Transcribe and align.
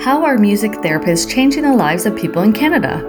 How 0.00 0.24
are 0.24 0.38
music 0.38 0.72
therapists 0.72 1.28
changing 1.28 1.64
the 1.64 1.74
lives 1.74 2.06
of 2.06 2.16
people 2.16 2.40
in 2.40 2.54
Canada? 2.54 3.02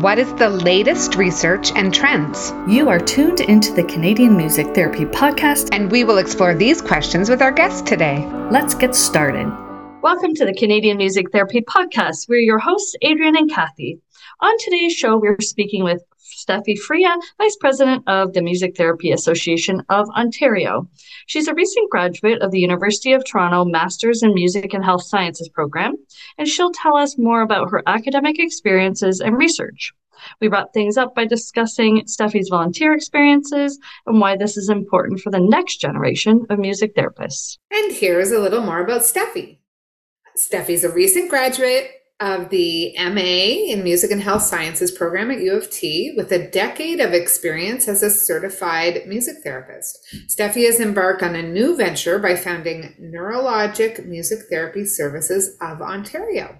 What 0.00 0.16
is 0.20 0.32
the 0.34 0.48
latest 0.48 1.16
research 1.16 1.72
and 1.74 1.92
trends? 1.92 2.52
You 2.68 2.88
are 2.88 3.00
tuned 3.00 3.40
into 3.40 3.72
the 3.72 3.82
Canadian 3.82 4.36
Music 4.36 4.72
Therapy 4.72 5.06
Podcast, 5.06 5.70
and 5.72 5.90
we 5.90 6.04
will 6.04 6.18
explore 6.18 6.54
these 6.54 6.80
questions 6.80 7.28
with 7.28 7.42
our 7.42 7.50
guest 7.50 7.84
today. 7.84 8.24
Let's 8.48 8.76
get 8.76 8.94
started. 8.94 9.48
Welcome 10.02 10.34
to 10.36 10.46
the 10.46 10.54
Canadian 10.54 10.98
Music 10.98 11.32
Therapy 11.32 11.62
Podcast. 11.62 12.28
We're 12.28 12.38
your 12.38 12.60
hosts, 12.60 12.94
Adrian 13.02 13.36
and 13.36 13.50
Kathy. 13.50 13.98
On 14.38 14.56
today's 14.60 14.92
show, 14.92 15.18
we're 15.18 15.40
speaking 15.40 15.82
with 15.82 16.00
Steffi 16.46 16.76
Friyia, 16.78 17.16
Vice 17.38 17.56
President 17.56 18.04
of 18.06 18.32
the 18.32 18.42
Music 18.42 18.76
Therapy 18.76 19.10
Association 19.10 19.82
of 19.88 20.08
Ontario. 20.10 20.88
She's 21.26 21.48
a 21.48 21.54
recent 21.54 21.90
graduate 21.90 22.40
of 22.40 22.52
the 22.52 22.60
University 22.60 23.12
of 23.12 23.24
Toronto 23.24 23.64
Masters 23.64 24.22
in 24.22 24.32
Music 24.32 24.72
and 24.72 24.84
Health 24.84 25.02
Sciences 25.02 25.48
program, 25.48 25.94
and 26.38 26.46
she'll 26.46 26.70
tell 26.70 26.96
us 26.96 27.18
more 27.18 27.42
about 27.42 27.70
her 27.70 27.82
academic 27.86 28.38
experiences 28.38 29.20
and 29.20 29.36
research. 29.36 29.92
We 30.40 30.48
wrap 30.48 30.72
things 30.72 30.96
up 30.96 31.14
by 31.14 31.26
discussing 31.26 32.02
Steffi's 32.04 32.48
volunteer 32.48 32.94
experiences 32.94 33.78
and 34.06 34.20
why 34.20 34.36
this 34.36 34.56
is 34.56 34.68
important 34.68 35.20
for 35.20 35.30
the 35.30 35.40
next 35.40 35.78
generation 35.78 36.46
of 36.48 36.58
music 36.58 36.94
therapists. 36.94 37.58
And 37.70 37.92
here's 37.92 38.30
a 38.30 38.38
little 38.38 38.62
more 38.62 38.80
about 38.80 39.02
Steffi. 39.02 39.58
Steffi's 40.36 40.84
a 40.84 40.90
recent 40.90 41.28
graduate 41.28 41.90
of 42.18 42.48
the 42.48 42.94
MA 42.98 43.70
in 43.70 43.84
Music 43.84 44.10
and 44.10 44.22
Health 44.22 44.42
Sciences 44.42 44.90
program 44.90 45.30
at 45.30 45.40
U 45.40 45.52
of 45.52 45.70
T 45.70 46.14
with 46.16 46.32
a 46.32 46.50
decade 46.50 46.98
of 46.98 47.12
experience 47.12 47.88
as 47.88 48.02
a 48.02 48.10
certified 48.10 49.02
music 49.06 49.36
therapist. 49.42 49.98
Steffi 50.26 50.64
has 50.64 50.80
embarked 50.80 51.22
on 51.22 51.34
a 51.34 51.42
new 51.42 51.76
venture 51.76 52.18
by 52.18 52.34
founding 52.34 52.94
Neurologic 52.98 54.06
Music 54.06 54.40
Therapy 54.48 54.86
Services 54.86 55.58
of 55.60 55.82
Ontario, 55.82 56.58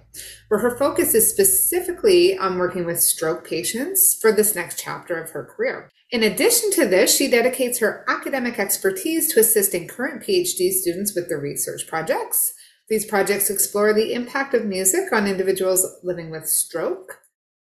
where 0.49 0.59
her 0.59 0.77
focus 0.77 1.15
is 1.15 1.27
specifically 1.29 2.37
on 2.37 2.59
working 2.59 2.85
with 2.85 3.01
stroke 3.01 3.47
patients 3.47 4.15
for 4.21 4.31
this 4.31 4.53
next 4.53 4.79
chapter 4.79 5.19
of 5.19 5.31
her 5.31 5.43
career. 5.43 5.89
In 6.11 6.23
addition 6.23 6.71
to 6.71 6.85
this, 6.85 7.15
she 7.15 7.29
dedicates 7.29 7.79
her 7.79 8.05
academic 8.07 8.59
expertise 8.59 9.33
to 9.33 9.39
assisting 9.39 9.87
current 9.87 10.21
PhD 10.21 10.71
students 10.71 11.15
with 11.15 11.29
their 11.29 11.39
research 11.39 11.87
projects 11.87 12.53
these 12.89 13.05
projects 13.05 13.49
explore 13.49 13.93
the 13.93 14.13
impact 14.13 14.53
of 14.53 14.65
music 14.65 15.11
on 15.11 15.27
individuals 15.27 15.85
living 16.03 16.29
with 16.29 16.47
stroke, 16.47 17.19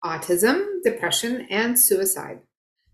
autism, 0.04 0.82
depression, 0.82 1.46
and 1.50 1.78
suicide. 1.78 2.40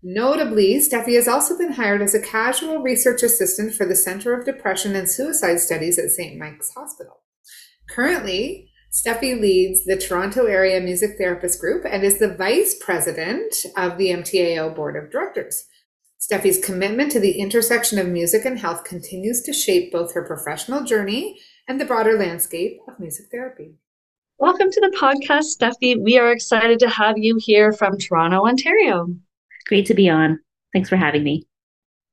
Notably, 0.03 0.75
Steffi 0.75 1.15
has 1.15 1.27
also 1.27 1.57
been 1.57 1.73
hired 1.73 2.01
as 2.01 2.13
a 2.13 2.21
casual 2.21 2.79
research 2.79 3.23
assistant 3.23 3.73
for 3.73 3.85
the 3.85 3.95
Center 3.95 4.33
of 4.33 4.45
Depression 4.45 4.95
and 4.95 5.09
Suicide 5.09 5.59
Studies 5.59 5.97
at 5.97 6.11
St. 6.11 6.37
Mike's 6.37 6.73
Hospital. 6.73 7.21
Currently, 7.89 8.69
Steffi 8.91 9.39
leads 9.39 9.85
the 9.85 9.97
Toronto 9.97 10.45
Area 10.45 10.79
Music 10.81 11.17
Therapist 11.17 11.59
Group 11.59 11.85
and 11.89 12.03
is 12.03 12.19
the 12.19 12.33
vice 12.33 12.75
president 12.79 13.55
of 13.75 13.97
the 13.97 14.09
MTAO 14.09 14.75
Board 14.75 14.95
of 14.95 15.11
Directors. 15.11 15.65
Steffi's 16.19 16.63
commitment 16.63 17.11
to 17.11 17.19
the 17.19 17.39
intersection 17.39 17.99
of 17.99 18.07
music 18.07 18.43
and 18.43 18.59
health 18.59 18.83
continues 18.83 19.41
to 19.43 19.53
shape 19.53 19.91
both 19.91 20.13
her 20.13 20.23
professional 20.23 20.83
journey 20.83 21.39
and 21.67 21.81
the 21.81 21.85
broader 21.85 22.17
landscape 22.17 22.79
of 22.87 22.99
music 22.99 23.27
therapy. 23.29 23.73
Welcome 24.39 24.71
to 24.71 24.79
the 24.79 24.95
podcast, 24.97 25.57
Steffi. 25.57 26.01
We 26.01 26.17
are 26.17 26.31
excited 26.31 26.79
to 26.79 26.89
have 26.89 27.17
you 27.17 27.37
here 27.37 27.73
from 27.73 27.97
Toronto, 27.97 28.45
Ontario. 28.45 29.07
Great 29.67 29.85
to 29.87 29.93
be 29.93 30.09
on. 30.09 30.39
Thanks 30.73 30.89
for 30.89 30.95
having 30.95 31.23
me. 31.23 31.45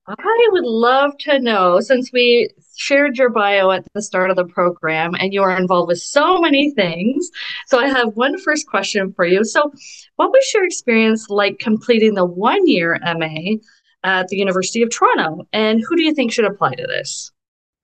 I 0.06 0.48
would 0.50 0.64
love 0.64 1.16
to 1.20 1.38
know 1.38 1.80
since 1.80 2.12
we 2.12 2.50
shared 2.76 3.16
your 3.16 3.30
bio 3.30 3.70
at 3.70 3.86
the 3.94 4.02
start 4.02 4.30
of 4.30 4.36
the 4.36 4.44
program 4.44 5.14
and 5.18 5.32
you 5.32 5.42
are 5.42 5.56
involved 5.56 5.88
with 5.88 5.98
so 5.98 6.40
many 6.40 6.72
things. 6.72 7.30
So, 7.66 7.78
I 7.78 7.88
have 7.88 8.16
one 8.16 8.38
first 8.38 8.66
question 8.66 9.12
for 9.12 9.24
you. 9.24 9.44
So, 9.44 9.72
what 10.16 10.30
was 10.30 10.52
your 10.52 10.64
experience 10.64 11.30
like 11.30 11.58
completing 11.58 12.14
the 12.14 12.26
one 12.26 12.66
year 12.66 12.98
MA 13.02 13.58
at 14.02 14.28
the 14.28 14.36
University 14.36 14.82
of 14.82 14.90
Toronto? 14.90 15.46
And 15.52 15.80
who 15.80 15.96
do 15.96 16.02
you 16.02 16.12
think 16.12 16.32
should 16.32 16.44
apply 16.44 16.74
to 16.74 16.86
this? 16.86 17.32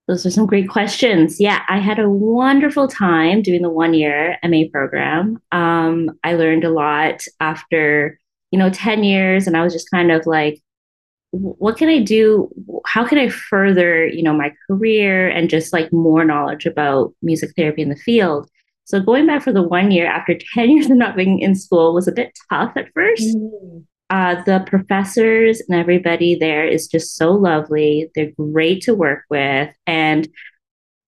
Those 0.07 0.25
are 0.25 0.31
some 0.31 0.45
great 0.45 0.67
questions. 0.67 1.39
Yeah, 1.39 1.61
I 1.69 1.79
had 1.79 1.99
a 1.99 2.09
wonderful 2.09 2.87
time 2.87 3.41
doing 3.41 3.61
the 3.61 3.69
one 3.69 3.93
year 3.93 4.37
MA 4.43 4.63
program. 4.71 5.41
Um, 5.51 6.11
I 6.23 6.33
learned 6.33 6.63
a 6.63 6.69
lot 6.69 7.23
after, 7.39 8.19
you 8.51 8.59
know, 8.59 8.69
10 8.69 9.03
years, 9.03 9.47
and 9.47 9.55
I 9.55 9.63
was 9.63 9.73
just 9.73 9.91
kind 9.91 10.11
of 10.11 10.25
like, 10.25 10.61
what 11.31 11.77
can 11.77 11.87
I 11.87 11.99
do? 11.99 12.49
How 12.85 13.05
can 13.05 13.17
I 13.17 13.29
further, 13.29 14.05
you 14.05 14.21
know, 14.21 14.33
my 14.33 14.53
career 14.67 15.29
and 15.29 15.49
just 15.49 15.71
like 15.71 15.93
more 15.93 16.25
knowledge 16.25 16.65
about 16.65 17.13
music 17.21 17.51
therapy 17.55 17.81
in 17.81 17.89
the 17.89 17.95
field? 17.95 18.49
So 18.83 18.99
going 18.99 19.27
back 19.27 19.43
for 19.43 19.53
the 19.53 19.63
one 19.63 19.91
year 19.91 20.07
after 20.07 20.37
10 20.53 20.69
years 20.71 20.89
of 20.89 20.97
not 20.97 21.15
being 21.15 21.39
in 21.39 21.55
school 21.55 21.93
was 21.93 22.07
a 22.07 22.11
bit 22.11 22.37
tough 22.49 22.73
at 22.75 22.93
1st 22.93 23.35
mm-hmm. 23.35 23.79
Uh, 24.11 24.43
the 24.43 24.61
professors 24.67 25.61
and 25.61 25.79
everybody 25.79 26.35
there 26.35 26.67
is 26.67 26.85
just 26.85 27.15
so 27.15 27.31
lovely. 27.31 28.11
They're 28.13 28.33
great 28.37 28.81
to 28.81 28.93
work 28.93 29.23
with. 29.29 29.69
And 29.87 30.27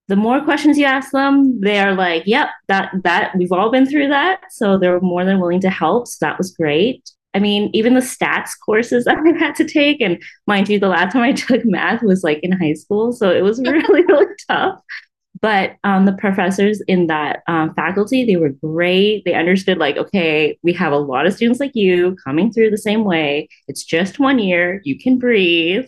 the 0.07 0.15
more 0.15 0.41
questions 0.41 0.77
you 0.77 0.85
ask 0.85 1.11
them, 1.11 1.59
they 1.59 1.79
are 1.79 1.93
like, 1.93 2.23
yep, 2.25 2.47
that, 2.69 2.93
that, 3.03 3.35
we've 3.37 3.51
all 3.51 3.69
been 3.69 3.85
through 3.85 4.07
that. 4.07 4.39
So 4.51 4.77
they're 4.77 5.01
more 5.01 5.25
than 5.25 5.41
willing 5.41 5.59
to 5.61 5.69
help. 5.69 6.07
So 6.07 6.17
that 6.21 6.37
was 6.37 6.51
great. 6.51 7.11
I 7.33 7.39
mean, 7.39 7.69
even 7.73 7.93
the 7.93 7.99
stats 7.99 8.51
courses 8.65 9.03
that 9.05 9.17
I 9.17 9.37
had 9.37 9.55
to 9.55 9.65
take, 9.65 9.99
and 9.99 10.23
mind 10.47 10.69
you, 10.69 10.79
the 10.79 10.87
last 10.87 11.11
time 11.11 11.23
I 11.23 11.33
took 11.33 11.65
math 11.65 12.03
was 12.03 12.23
like 12.23 12.39
in 12.41 12.53
high 12.53 12.73
school. 12.73 13.11
So 13.11 13.31
it 13.31 13.41
was 13.41 13.59
really, 13.65 14.05
really 14.05 14.33
tough. 14.47 14.79
But 15.43 15.75
um, 15.83 16.05
the 16.05 16.13
professors 16.13 16.81
in 16.87 17.07
that 17.07 17.43
um, 17.47 17.73
faculty, 17.75 18.23
they 18.23 18.37
were 18.37 18.49
great. 18.49 19.25
They 19.25 19.33
understood, 19.33 19.77
like, 19.77 19.97
okay, 19.97 20.57
we 20.63 20.71
have 20.73 20.93
a 20.93 20.97
lot 20.97 21.27
of 21.27 21.33
students 21.33 21.59
like 21.59 21.75
you 21.75 22.15
coming 22.23 22.51
through 22.51 22.71
the 22.71 22.77
same 22.77 23.03
way. 23.03 23.49
It's 23.67 23.83
just 23.83 24.19
one 24.19 24.39
year. 24.39 24.81
You 24.85 24.97
can 24.97 25.19
breathe. 25.19 25.85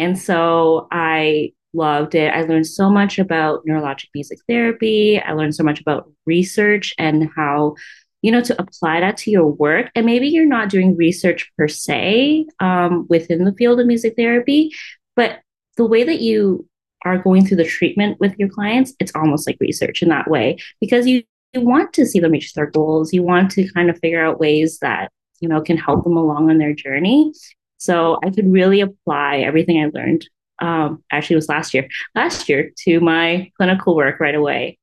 And 0.00 0.18
so 0.18 0.88
I 0.90 1.52
loved 1.72 2.16
it. 2.16 2.34
I 2.34 2.42
learned 2.42 2.66
so 2.66 2.90
much 2.90 3.20
about 3.20 3.64
neurologic 3.64 4.08
music 4.12 4.40
therapy. 4.48 5.20
I 5.20 5.34
learned 5.34 5.54
so 5.54 5.62
much 5.62 5.80
about 5.80 6.10
research 6.26 6.92
and 6.98 7.30
how, 7.36 7.76
you 8.22 8.32
know, 8.32 8.40
to 8.40 8.60
apply 8.60 8.98
that 8.98 9.16
to 9.18 9.30
your 9.30 9.46
work. 9.46 9.92
And 9.94 10.04
maybe 10.04 10.26
you're 10.26 10.46
not 10.46 10.68
doing 10.68 10.96
research 10.96 11.48
per 11.56 11.68
se 11.68 12.46
um, 12.58 13.06
within 13.08 13.44
the 13.44 13.54
field 13.54 13.78
of 13.78 13.86
music 13.86 14.14
therapy, 14.16 14.72
but 15.14 15.38
the 15.76 15.86
way 15.86 16.02
that 16.02 16.20
you 16.20 16.66
are 17.04 17.18
going 17.18 17.46
through 17.46 17.56
the 17.56 17.64
treatment 17.64 18.18
with 18.20 18.38
your 18.38 18.48
clients, 18.48 18.94
it's 19.00 19.12
almost 19.14 19.46
like 19.46 19.56
research 19.60 20.02
in 20.02 20.08
that 20.08 20.28
way 20.30 20.58
because 20.80 21.06
you, 21.06 21.22
you 21.52 21.60
want 21.62 21.92
to 21.94 22.06
see 22.06 22.20
them 22.20 22.32
reach 22.32 22.54
their 22.54 22.66
goals. 22.66 23.12
You 23.12 23.22
want 23.22 23.50
to 23.52 23.70
kind 23.72 23.90
of 23.90 23.98
figure 23.98 24.24
out 24.24 24.40
ways 24.40 24.78
that, 24.80 25.10
you 25.40 25.48
know, 25.48 25.60
can 25.60 25.76
help 25.76 26.04
them 26.04 26.16
along 26.16 26.50
on 26.50 26.58
their 26.58 26.74
journey. 26.74 27.32
So 27.78 28.18
I 28.22 28.30
could 28.30 28.52
really 28.52 28.80
apply 28.80 29.38
everything 29.38 29.82
I 29.82 29.90
learned. 29.92 30.28
Um, 30.58 31.02
actually, 31.10 31.34
it 31.34 31.38
was 31.38 31.48
last 31.48 31.72
year, 31.72 31.88
last 32.14 32.48
year 32.48 32.70
to 32.84 33.00
my 33.00 33.50
clinical 33.56 33.96
work 33.96 34.20
right 34.20 34.34
away. 34.34 34.78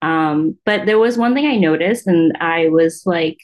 Um, 0.00 0.58
but 0.64 0.86
there 0.86 0.98
was 0.98 1.18
one 1.18 1.34
thing 1.34 1.46
I 1.46 1.56
noticed, 1.56 2.06
and 2.06 2.36
I 2.40 2.68
was 2.68 3.02
like, 3.06 3.38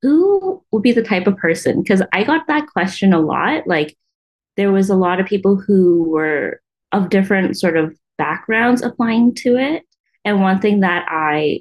who 0.00 0.64
would 0.70 0.82
be 0.82 0.92
the 0.92 1.02
type 1.02 1.26
of 1.26 1.36
person? 1.36 1.82
Because 1.82 2.02
I 2.12 2.24
got 2.24 2.46
that 2.46 2.68
question 2.68 3.12
a 3.12 3.20
lot. 3.20 3.66
Like, 3.66 3.96
there 4.56 4.72
was 4.72 4.90
a 4.90 4.96
lot 4.96 5.20
of 5.20 5.26
people 5.26 5.56
who 5.56 6.04
were 6.10 6.60
of 6.92 7.08
different 7.08 7.58
sort 7.58 7.76
of 7.76 7.96
backgrounds 8.18 8.82
applying 8.82 9.34
to 9.34 9.56
it. 9.56 9.84
And 10.24 10.42
one 10.42 10.60
thing 10.60 10.80
that 10.80 11.06
I 11.08 11.60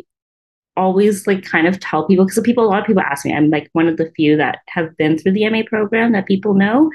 always 0.79 1.27
like 1.27 1.44
kind 1.44 1.67
of 1.67 1.79
tell 1.79 2.05
people 2.05 2.25
because 2.25 2.41
people 2.41 2.63
a 2.63 2.67
lot 2.67 2.79
of 2.79 2.88
people 2.88 3.01
ask 3.01 3.25
me 3.25 3.33
i'm 3.33 3.50
like 3.50 3.69
one 3.73 3.88
of 3.88 3.97
the 3.97 4.09
few 4.16 4.38
that 4.38 4.59
have 4.69 4.95
been 4.97 5.17
through 5.17 5.33
the 5.33 5.47
ma 5.50 5.61
program 5.67 6.13
that 6.13 6.25
people 6.25 6.53
know 6.53 6.89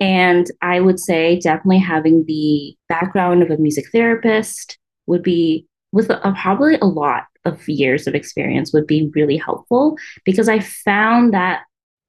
and 0.00 0.50
i 0.62 0.80
would 0.80 0.98
say 0.98 1.38
definitely 1.38 1.78
having 1.78 2.24
the 2.26 2.76
background 2.88 3.42
of 3.42 3.50
a 3.50 3.56
music 3.56 3.84
therapist 3.92 4.78
would 5.06 5.22
be 5.22 5.64
with 5.92 6.10
a, 6.10 6.34
probably 6.42 6.74
a 6.76 6.86
lot 6.86 7.24
of 7.44 7.68
years 7.68 8.08
of 8.08 8.14
experience 8.14 8.72
would 8.72 8.86
be 8.86 9.10
really 9.14 9.36
helpful 9.36 9.96
because 10.24 10.48
i 10.48 10.58
found 10.58 11.32
that 11.32 11.62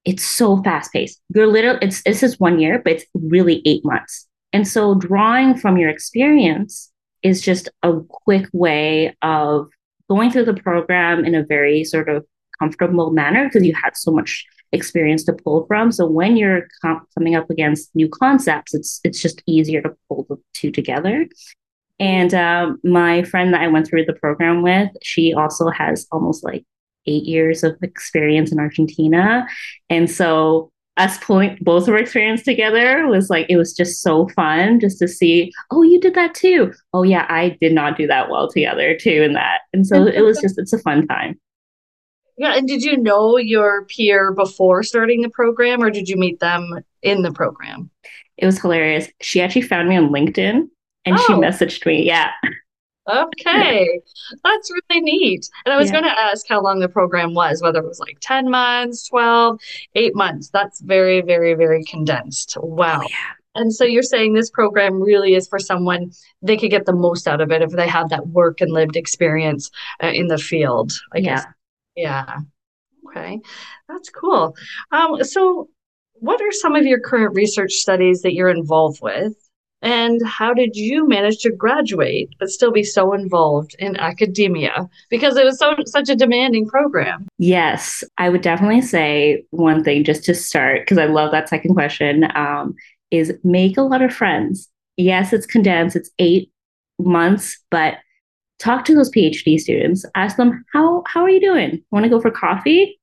it's 0.06 0.24
so 0.24 0.62
fast 0.62 0.92
paced. 0.92 1.20
You're 1.34 1.48
literally, 1.48 1.80
it's, 1.82 2.02
this 2.04 2.22
is 2.22 2.40
one 2.40 2.58
year, 2.58 2.80
but 2.82 2.94
it's 2.94 3.04
really 3.14 3.60
eight 3.66 3.84
months. 3.84 4.26
And 4.52 4.66
so 4.66 4.94
drawing 4.94 5.56
from 5.56 5.76
your 5.76 5.90
experience 5.90 6.90
is 7.22 7.42
just 7.42 7.68
a 7.82 8.00
quick 8.08 8.48
way 8.52 9.16
of 9.20 9.68
going 10.08 10.30
through 10.30 10.44
the 10.44 10.54
program 10.54 11.24
in 11.24 11.34
a 11.34 11.44
very 11.44 11.82
sort 11.82 12.08
of 12.08 12.24
comfortable 12.58 13.10
manner 13.10 13.44
because 13.44 13.66
you 13.66 13.74
had 13.74 13.96
so 13.96 14.12
much 14.12 14.46
experience 14.72 15.24
to 15.24 15.32
pull 15.32 15.66
from. 15.66 15.90
So 15.90 16.06
when 16.06 16.36
you're 16.36 16.68
com- 16.82 17.06
coming 17.18 17.34
up 17.34 17.50
against 17.50 17.94
new 17.94 18.08
concepts, 18.08 18.74
it's 18.74 19.00
it's 19.04 19.20
just 19.20 19.42
easier 19.46 19.82
to 19.82 19.96
pull 20.08 20.26
the 20.28 20.36
two 20.54 20.70
together. 20.70 21.26
And 21.98 22.32
um, 22.34 22.78
my 22.84 23.24
friend 23.24 23.52
that 23.54 23.62
I 23.62 23.68
went 23.68 23.86
through 23.86 24.04
the 24.04 24.12
program 24.12 24.62
with, 24.62 24.90
she 25.02 25.34
also 25.34 25.70
has 25.70 26.06
almost 26.12 26.44
like 26.44 26.64
eight 27.06 27.24
years 27.24 27.62
of 27.62 27.76
experience 27.82 28.52
in 28.52 28.58
Argentina. 28.58 29.46
And 29.90 30.10
so 30.10 30.70
us 30.96 31.18
pulling 31.18 31.58
both 31.60 31.88
of 31.88 31.94
our 31.94 31.98
experience 31.98 32.42
together 32.42 33.06
was 33.06 33.28
like 33.28 33.46
it 33.50 33.56
was 33.56 33.74
just 33.74 34.00
so 34.00 34.28
fun 34.28 34.80
just 34.80 34.98
to 34.98 35.06
see 35.06 35.52
oh 35.70 35.82
you 35.82 36.00
did 36.00 36.14
that 36.14 36.34
too. 36.34 36.72
Oh 36.92 37.02
yeah 37.02 37.26
i 37.28 37.56
did 37.60 37.72
not 37.72 37.98
do 37.98 38.06
that 38.06 38.30
well 38.30 38.48
together 38.50 38.96
too 38.96 39.22
in 39.22 39.34
that. 39.34 39.60
And 39.72 39.86
so 39.86 40.06
it 40.06 40.22
was 40.22 40.40
just 40.40 40.58
it's 40.58 40.72
a 40.72 40.78
fun 40.78 41.06
time. 41.06 41.38
Yeah 42.38 42.54
and 42.54 42.66
did 42.66 42.82
you 42.82 42.96
know 42.96 43.36
your 43.36 43.84
peer 43.86 44.32
before 44.32 44.82
starting 44.82 45.20
the 45.20 45.28
program 45.28 45.82
or 45.82 45.90
did 45.90 46.08
you 46.08 46.16
meet 46.16 46.40
them 46.40 46.66
in 47.02 47.22
the 47.22 47.32
program? 47.32 47.90
It 48.38 48.46
was 48.46 48.60
hilarious. 48.60 49.08
She 49.20 49.40
actually 49.40 49.62
found 49.62 49.88
me 49.88 49.96
on 49.96 50.08
linkedin 50.08 50.68
and 51.04 51.16
oh. 51.18 51.24
she 51.26 51.32
messaged 51.34 51.84
me 51.84 52.04
yeah 52.06 52.30
Okay, 53.08 54.00
that's 54.42 54.70
really 54.70 55.00
neat. 55.00 55.48
And 55.64 55.72
I 55.72 55.76
was 55.76 55.88
yeah. 55.90 56.00
going 56.00 56.04
to 56.04 56.20
ask 56.20 56.46
how 56.48 56.60
long 56.60 56.80
the 56.80 56.88
program 56.88 57.34
was, 57.34 57.62
whether 57.62 57.78
it 57.78 57.86
was 57.86 58.00
like 58.00 58.18
10 58.20 58.50
months, 58.50 59.08
12, 59.08 59.60
eight 59.94 60.14
months. 60.16 60.50
That's 60.50 60.80
very, 60.80 61.20
very, 61.20 61.54
very 61.54 61.84
condensed. 61.84 62.56
Wow. 62.60 63.00
Oh, 63.02 63.06
yeah. 63.08 63.16
And 63.56 63.74
so 63.74 63.84
you're 63.84 64.02
saying 64.02 64.34
this 64.34 64.50
program 64.50 65.00
really 65.00 65.34
is 65.34 65.48
for 65.48 65.58
someone 65.58 66.10
they 66.42 66.56
could 66.56 66.70
get 66.70 66.84
the 66.84 66.92
most 66.92 67.26
out 67.26 67.40
of 67.40 67.50
it 67.50 67.62
if 67.62 67.70
they 67.70 67.88
have 67.88 68.10
that 68.10 68.28
work 68.28 68.60
and 68.60 68.70
lived 68.70 68.96
experience 68.96 69.70
uh, 70.02 70.08
in 70.08 70.26
the 70.26 70.38
field, 70.38 70.92
I 71.14 71.18
yeah. 71.18 71.36
guess. 71.36 71.46
Yeah. 71.96 72.38
Okay. 73.08 73.40
That's 73.88 74.10
cool. 74.10 74.54
Um, 74.92 75.22
so, 75.24 75.68
what 76.18 76.40
are 76.40 76.52
some 76.52 76.74
of 76.74 76.84
your 76.84 77.00
current 77.00 77.34
research 77.34 77.72
studies 77.72 78.22
that 78.22 78.34
you're 78.34 78.48
involved 78.48 79.00
with? 79.02 79.34
And 79.82 80.20
how 80.26 80.54
did 80.54 80.74
you 80.74 81.06
manage 81.06 81.38
to 81.38 81.52
graduate 81.52 82.34
but 82.38 82.48
still 82.48 82.72
be 82.72 82.82
so 82.82 83.12
involved 83.12 83.76
in 83.78 83.96
academia? 83.96 84.88
Because 85.10 85.36
it 85.36 85.44
was 85.44 85.58
so 85.58 85.74
such 85.86 86.08
a 86.08 86.16
demanding 86.16 86.66
program. 86.66 87.26
Yes, 87.38 88.02
I 88.18 88.30
would 88.30 88.40
definitely 88.40 88.82
say 88.82 89.44
one 89.50 89.84
thing 89.84 90.04
just 90.04 90.24
to 90.24 90.34
start, 90.34 90.82
because 90.82 90.98
I 90.98 91.06
love 91.06 91.30
that 91.32 91.48
second 91.48 91.74
question, 91.74 92.26
um, 92.34 92.74
is 93.10 93.32
make 93.44 93.76
a 93.76 93.82
lot 93.82 94.02
of 94.02 94.12
friends. 94.12 94.68
Yes, 94.96 95.32
it's 95.32 95.46
condensed, 95.46 95.94
it's 95.94 96.10
eight 96.18 96.50
months, 96.98 97.58
but 97.70 97.98
talk 98.58 98.84
to 98.86 98.94
those 98.94 99.10
PhD 99.10 99.58
students. 99.58 100.04
Ask 100.14 100.36
them, 100.36 100.64
how, 100.72 101.04
how 101.06 101.20
are 101.20 101.30
you 101.30 101.40
doing? 101.40 101.84
Want 101.90 102.04
to 102.04 102.08
go 102.08 102.20
for 102.20 102.30
coffee? 102.30 102.98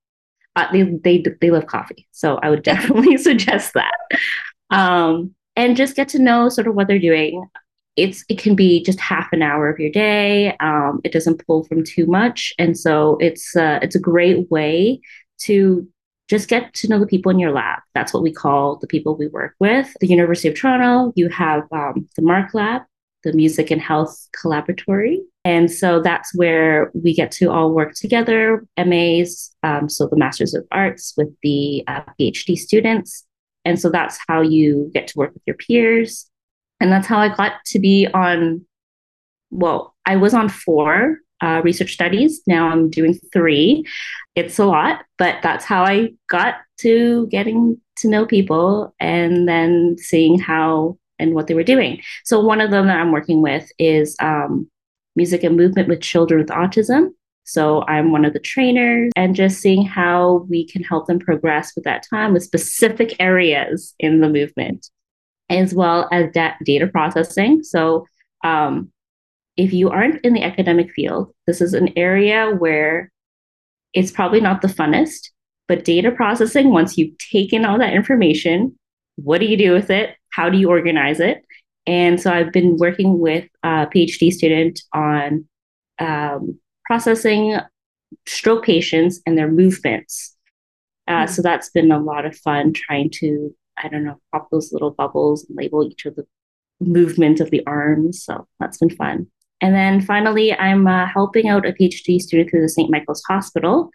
Uh, 0.55 0.71
they, 0.71 0.83
they, 1.03 1.23
they 1.41 1.51
love 1.51 1.67
coffee. 1.67 2.07
So 2.11 2.39
I 2.41 2.49
would 2.49 2.63
definitely 2.63 3.17
suggest 3.17 3.73
that. 3.75 3.93
Um, 4.71 5.35
and 5.55 5.77
just 5.77 5.95
get 5.95 6.09
to 6.09 6.19
know 6.19 6.49
sort 6.49 6.67
of 6.67 6.75
what 6.75 6.87
they're 6.87 6.99
doing. 6.99 7.45
It's 7.95 8.25
it 8.27 8.39
can 8.39 8.55
be 8.55 8.83
just 8.83 8.99
half 8.99 9.29
an 9.33 9.43
hour 9.43 9.69
of 9.69 9.79
your 9.79 9.91
day. 9.91 10.55
Um, 10.59 10.99
it 11.03 11.11
doesn't 11.11 11.45
pull 11.45 11.63
from 11.65 11.83
too 11.83 12.07
much, 12.07 12.53
and 12.57 12.77
so 12.77 13.17
it's 13.19 13.55
uh, 13.55 13.79
it's 13.81 13.95
a 13.95 13.99
great 13.99 14.49
way 14.49 15.01
to 15.41 15.87
just 16.29 16.49
get 16.49 16.73
to 16.73 16.87
know 16.87 16.99
the 16.99 17.05
people 17.05 17.31
in 17.31 17.39
your 17.39 17.51
lab. 17.51 17.79
That's 17.93 18.13
what 18.13 18.23
we 18.23 18.31
call 18.31 18.77
the 18.77 18.87
people 18.87 19.15
we 19.15 19.27
work 19.27 19.53
with. 19.59 19.93
The 19.99 20.07
University 20.07 20.47
of 20.47 20.55
Toronto, 20.55 21.13
you 21.15 21.29
have 21.29 21.63
um, 21.71 22.07
the 22.15 22.23
MaHRC 22.23 22.53
Lab, 22.53 22.81
the 23.23 23.33
Music 23.33 23.71
and 23.71 23.81
Health 23.81 24.27
Collaboratory. 24.41 25.19
And 25.45 25.69
so 25.69 26.01
that's 26.01 26.33
where 26.35 26.91
we 26.93 27.13
get 27.13 27.31
to 27.33 27.51
all 27.51 27.71
work 27.71 27.93
together, 27.95 28.65
MAs, 28.77 29.53
um, 29.63 29.89
so 29.89 30.07
the 30.07 30.15
Masters 30.15 30.53
of 30.53 30.65
Arts 30.71 31.13
with 31.17 31.29
the 31.43 31.83
uh, 31.87 32.01
PhD 32.19 32.57
students. 32.57 33.25
And 33.65 33.79
so 33.79 33.89
that's 33.89 34.19
how 34.27 34.41
you 34.41 34.91
get 34.93 35.07
to 35.09 35.17
work 35.17 35.33
with 35.33 35.43
your 35.45 35.55
peers. 35.55 36.29
And 36.79 36.91
that's 36.91 37.07
how 37.07 37.19
I 37.19 37.33
got 37.33 37.53
to 37.67 37.79
be 37.79 38.07
on, 38.13 38.65
well, 39.51 39.95
I 40.05 40.17
was 40.17 40.33
on 40.33 40.49
four 40.49 41.19
uh, 41.41 41.61
research 41.63 41.93
studies. 41.93 42.41
Now 42.47 42.69
I'm 42.69 42.89
doing 42.89 43.19
three. 43.31 43.85
It's 44.35 44.59
a 44.59 44.65
lot, 44.65 45.05
but 45.17 45.37
that's 45.41 45.65
how 45.65 45.83
I 45.83 46.13
got 46.29 46.55
to 46.79 47.27
getting 47.27 47.79
to 47.97 48.07
know 48.07 48.25
people 48.25 48.93
and 48.99 49.47
then 49.47 49.97
seeing 49.97 50.39
how 50.39 50.97
and 51.19 51.33
what 51.33 51.47
they 51.47 51.53
were 51.53 51.63
doing. 51.63 52.01
So 52.25 52.41
one 52.41 52.59
of 52.59 52.71
them 52.71 52.87
that 52.87 52.97
I'm 52.97 53.11
working 53.11 53.41
with 53.41 53.69
is 53.77 54.15
um, 54.19 54.69
music 55.15 55.43
and 55.43 55.55
movement 55.55 55.87
with 55.87 56.01
children 56.01 56.41
with 56.41 56.49
autism. 56.49 57.09
So 57.43 57.83
I'm 57.87 58.11
one 58.11 58.25
of 58.25 58.33
the 58.33 58.39
trainers 58.39 59.11
and 59.15 59.35
just 59.35 59.59
seeing 59.59 59.85
how 59.85 60.45
we 60.49 60.67
can 60.67 60.83
help 60.83 61.07
them 61.07 61.19
progress 61.19 61.73
with 61.75 61.83
that 61.83 62.05
time 62.09 62.33
with 62.33 62.43
specific 62.43 63.15
areas 63.19 63.93
in 63.99 64.21
the 64.21 64.29
movement, 64.29 64.89
as 65.49 65.73
well 65.73 66.07
as 66.11 66.31
da- 66.33 66.55
data 66.63 66.87
processing. 66.87 67.63
So 67.63 68.07
um, 68.43 68.91
if 69.57 69.73
you 69.73 69.89
aren't 69.89 70.23
in 70.25 70.33
the 70.33 70.43
academic 70.43 70.91
field, 70.91 71.33
this 71.45 71.61
is 71.61 71.73
an 71.73 71.89
area 71.97 72.51
where 72.51 73.11
it's 73.93 74.11
probably 74.11 74.41
not 74.41 74.61
the 74.61 74.67
funnest, 74.67 75.29
but 75.67 75.85
data 75.85 76.11
processing, 76.11 76.71
once 76.71 76.97
you've 76.97 77.17
taken 77.17 77.65
all 77.65 77.77
that 77.77 77.93
information, 77.93 78.77
what 79.15 79.39
do 79.39 79.45
you 79.45 79.57
do 79.57 79.71
with 79.73 79.89
it? 79.89 80.15
How 80.29 80.49
do 80.49 80.57
you 80.57 80.69
organize 80.69 81.19
it? 81.19 81.43
And 81.85 82.19
so 82.19 82.31
I've 82.31 82.51
been 82.51 82.77
working 82.77 83.19
with 83.19 83.47
a 83.61 83.87
PhD 83.87 84.31
student 84.31 84.81
on 84.93 85.47
um, 85.99 86.59
processing 86.85 87.57
stroke 88.25 88.65
patients 88.65 89.21
and 89.25 89.37
their 89.37 89.51
movements. 89.51 90.35
Uh, 91.07 91.11
mm-hmm. 91.11 91.33
So 91.33 91.41
that's 91.41 91.69
been 91.69 91.91
a 91.91 91.99
lot 91.99 92.25
of 92.25 92.37
fun 92.37 92.73
trying 92.73 93.09
to, 93.15 93.53
I 93.77 93.87
don't 93.87 94.03
know, 94.03 94.19
pop 94.31 94.49
those 94.51 94.71
little 94.71 94.91
bubbles 94.91 95.45
and 95.47 95.57
label 95.57 95.83
each 95.85 96.05
of 96.05 96.15
the 96.15 96.25
movement 96.79 97.39
of 97.39 97.51
the 97.51 97.65
arms. 97.65 98.23
So 98.23 98.47
that's 98.59 98.77
been 98.77 98.89
fun. 98.89 99.27
And 99.61 99.73
then 99.73 100.01
finally, 100.01 100.53
I'm 100.53 100.87
uh, 100.87 101.05
helping 101.07 101.47
out 101.47 101.65
a 101.65 101.71
PhD 101.71 102.19
student 102.19 102.49
through 102.49 102.61
the 102.61 102.69
St. 102.69 102.89
Michael's 102.89 103.23
Hospital, 103.29 103.89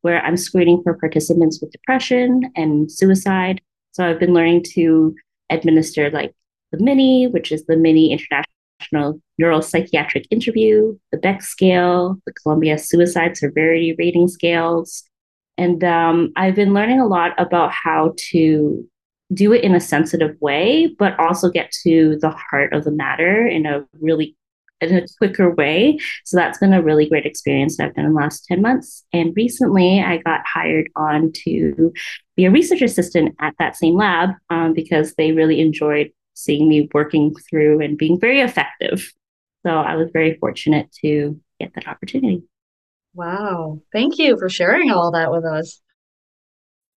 where 0.00 0.20
I'm 0.24 0.36
screening 0.36 0.82
for 0.82 0.94
participants 0.94 1.60
with 1.60 1.70
depression 1.70 2.50
and 2.56 2.90
suicide. 2.90 3.60
So 3.92 4.04
I've 4.04 4.18
been 4.18 4.34
learning 4.34 4.64
to 4.74 5.14
administer 5.50 6.10
like 6.10 6.34
the 6.72 6.78
MINI, 6.78 7.28
which 7.28 7.52
is 7.52 7.64
the 7.66 7.76
MINI 7.76 8.10
International 8.10 8.46
National 8.82 9.20
Neuropsychiatric 9.40 10.26
Interview, 10.30 10.96
the 11.10 11.18
Beck 11.18 11.42
Scale, 11.42 12.18
the 12.26 12.32
Columbia 12.32 12.78
Suicide 12.78 13.36
Severity 13.36 13.94
Rating 13.98 14.28
Scales. 14.28 15.04
And 15.58 15.84
um, 15.84 16.32
I've 16.36 16.54
been 16.54 16.74
learning 16.74 17.00
a 17.00 17.06
lot 17.06 17.32
about 17.38 17.72
how 17.72 18.14
to 18.30 18.88
do 19.32 19.52
it 19.52 19.64
in 19.64 19.74
a 19.74 19.80
sensitive 19.80 20.36
way, 20.40 20.94
but 20.98 21.18
also 21.18 21.50
get 21.50 21.70
to 21.84 22.18
the 22.20 22.30
heart 22.30 22.72
of 22.72 22.84
the 22.84 22.90
matter 22.90 23.46
in 23.46 23.66
a 23.66 23.84
really 24.00 24.36
in 24.80 24.96
a 24.96 25.06
quicker 25.18 25.54
way. 25.54 25.96
So 26.24 26.36
that's 26.36 26.58
been 26.58 26.72
a 26.72 26.82
really 26.82 27.08
great 27.08 27.24
experience 27.24 27.76
that 27.76 27.86
I've 27.86 27.94
done 27.94 28.06
in 28.06 28.14
the 28.14 28.20
last 28.20 28.44
10 28.46 28.60
months. 28.60 29.04
And 29.12 29.32
recently 29.36 30.00
I 30.00 30.16
got 30.16 30.40
hired 30.44 30.88
on 30.96 31.30
to 31.44 31.92
be 32.36 32.46
a 32.46 32.50
research 32.50 32.82
assistant 32.82 33.36
at 33.40 33.54
that 33.60 33.76
same 33.76 33.94
lab 33.94 34.30
um, 34.50 34.72
because 34.72 35.14
they 35.14 35.30
really 35.30 35.60
enjoyed 35.60 36.10
seeing 36.34 36.68
me 36.68 36.88
working 36.92 37.34
through 37.34 37.80
and 37.80 37.98
being 37.98 38.18
very 38.18 38.40
effective. 38.40 39.12
So 39.64 39.70
I 39.70 39.94
was 39.96 40.10
very 40.12 40.36
fortunate 40.38 40.90
to 41.02 41.40
get 41.60 41.72
that 41.74 41.86
opportunity. 41.86 42.42
Wow. 43.14 43.80
Thank 43.92 44.18
you 44.18 44.38
for 44.38 44.48
sharing 44.48 44.90
all 44.90 45.10
that 45.12 45.30
with 45.30 45.44
us. 45.44 45.80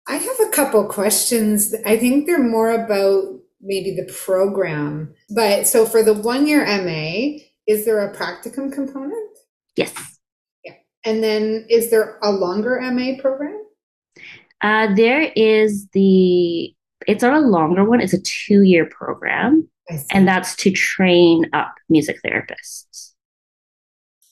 I 0.08 0.16
have 0.16 0.40
a 0.48 0.52
couple 0.52 0.88
questions. 0.88 1.74
I 1.86 1.98
think 1.98 2.26
they're 2.26 2.44
more 2.44 2.72
about 2.72 3.40
maybe 3.62 3.96
the 3.96 4.12
program. 4.12 5.14
But 5.30 5.68
so 5.68 5.86
for 5.86 6.04
the 6.04 6.14
one 6.14 6.48
year 6.48 6.66
MA, 6.66 7.40
is 7.68 7.86
there 7.86 8.00
a 8.00 8.16
practicum 8.16 8.72
component? 8.72 9.38
Yes. 9.76 9.94
Yeah. 10.64 10.74
And 11.04 11.24
then 11.24 11.66
is 11.70 11.90
there 11.90 12.20
a 12.22 12.32
longer 12.32 12.80
MA 12.82 13.20
program? 13.20 13.64
Uh, 14.62 14.94
there 14.96 15.32
is 15.36 15.88
the 15.90 16.74
it's 17.08 17.24
not 17.24 17.34
a 17.34 17.40
longer 17.40 17.84
one. 17.84 18.02
It's 18.02 18.14
a 18.14 18.22
two 18.22 18.62
year 18.62 18.86
program, 18.86 19.68
and 20.12 20.28
that's 20.28 20.56
to 20.58 20.72
train 20.72 21.50
up 21.54 21.74
music 21.90 22.18
therapists. 22.26 23.12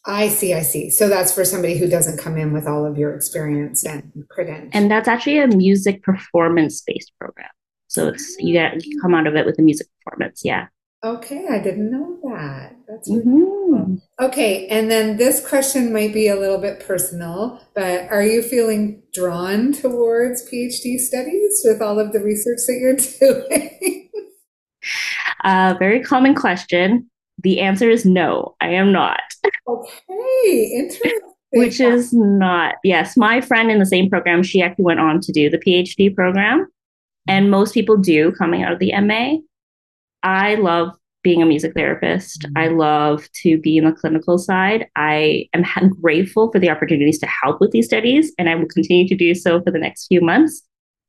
I 0.06 0.28
see, 0.28 0.54
I 0.54 0.64
see. 0.64 0.90
So 0.90 1.08
that's 1.08 1.34
for 1.34 1.46
somebody 1.46 1.78
who 1.78 1.88
doesn't 1.88 2.18
come 2.18 2.38
in 2.38 2.52
with 2.52 2.68
all 2.68 2.86
of 2.86 2.98
your 2.98 3.16
experience 3.16 3.86
and 3.86 4.12
credentials. 4.30 4.72
And 4.74 4.92
that's 4.92 5.08
actually 5.08 5.40
a 5.40 5.48
music 5.48 6.04
performance 6.04 6.82
based 6.82 7.14
program. 7.20 7.50
So 7.88 8.10
it's 8.10 8.36
you 8.40 8.54
get 8.54 8.86
you 8.86 9.00
come 9.00 9.14
out 9.14 9.28
of 9.28 9.36
it 9.36 9.46
with 9.46 9.58
a 9.60 9.62
music 9.62 9.88
performance. 10.04 10.42
Yeah. 10.44 10.68
Okay, 11.04 11.46
I 11.50 11.60
didn't 11.60 11.92
know 11.92 12.18
that. 12.24 12.78
That's 12.88 13.10
really 13.10 13.26
mm-hmm. 13.26 13.42
cool. 13.42 13.98
Okay, 14.22 14.68
and 14.68 14.90
then 14.90 15.18
this 15.18 15.46
question 15.46 15.92
might 15.92 16.14
be 16.14 16.30
a 16.30 16.40
little 16.40 16.60
bit 16.60 16.80
personal, 16.80 17.60
but 17.76 18.10
are 18.10 18.24
you 18.24 18.42
feeling 18.42 19.04
drawn 19.14 19.74
towards 19.74 20.50
PhD 20.50 20.98
studies 20.98 21.62
with 21.66 21.82
all 21.82 22.00
of 22.00 22.14
the 22.14 22.22
research 22.22 22.60
that 22.68 22.78
you're 22.80 22.96
doing? 23.44 24.10
uh, 25.44 25.76
very 25.78 26.02
common 26.02 26.36
question. 26.36 27.10
The 27.42 27.60
answer 27.60 27.90
is 27.90 28.06
no, 28.06 28.56
I 28.62 28.70
am 28.70 28.94
not. 28.94 29.20
Okay, 29.68 30.74
interesting. 30.78 31.20
Which 31.52 31.82
is 31.82 32.14
not, 32.14 32.76
yes. 32.84 33.18
My 33.18 33.42
friend 33.42 33.70
in 33.70 33.80
the 33.80 33.86
same 33.86 34.10
program, 34.10 34.42
she 34.42 34.62
actually 34.62 34.86
went 34.86 35.02
on 35.02 35.20
to 35.20 35.32
do 35.34 35.50
the 35.50 35.60
PhD 35.60 36.16
program. 36.16 36.68
And 37.28 37.52
most 37.52 37.74
people 37.74 37.98
do 37.98 38.32
coming 38.32 38.64
out 38.64 38.74
of 38.74 38.80
the 38.80 38.92
MA. 39.02 39.38
I 40.24 40.56
love 40.56 40.96
being 41.24 41.42
a 41.42 41.46
music 41.46 41.74
therapist. 41.74 42.42
Mm-hmm. 42.42 42.58
I 42.58 42.68
love 42.68 43.28
to 43.44 43.58
be 43.58 43.78
in 43.78 43.86
the 43.86 43.92
clinical 43.92 44.38
side. 44.38 44.88
I 44.96 45.48
am 45.54 45.64
grateful 46.02 46.52
for 46.52 46.60
the 46.60 46.70
opportunities 46.70 47.20
to 47.20 47.28
help 47.28 47.60
with 47.62 47.72
these 47.72 47.86
studies, 47.86 48.34
and 48.38 48.50
I 48.50 48.56
will 48.56 48.68
continue 48.68 49.08
to 49.08 49.16
do 49.16 49.34
so 49.34 49.62
for 49.62 49.72
the 49.72 49.80
next 49.80 50.08
few 50.08 50.22
months. 50.22 50.62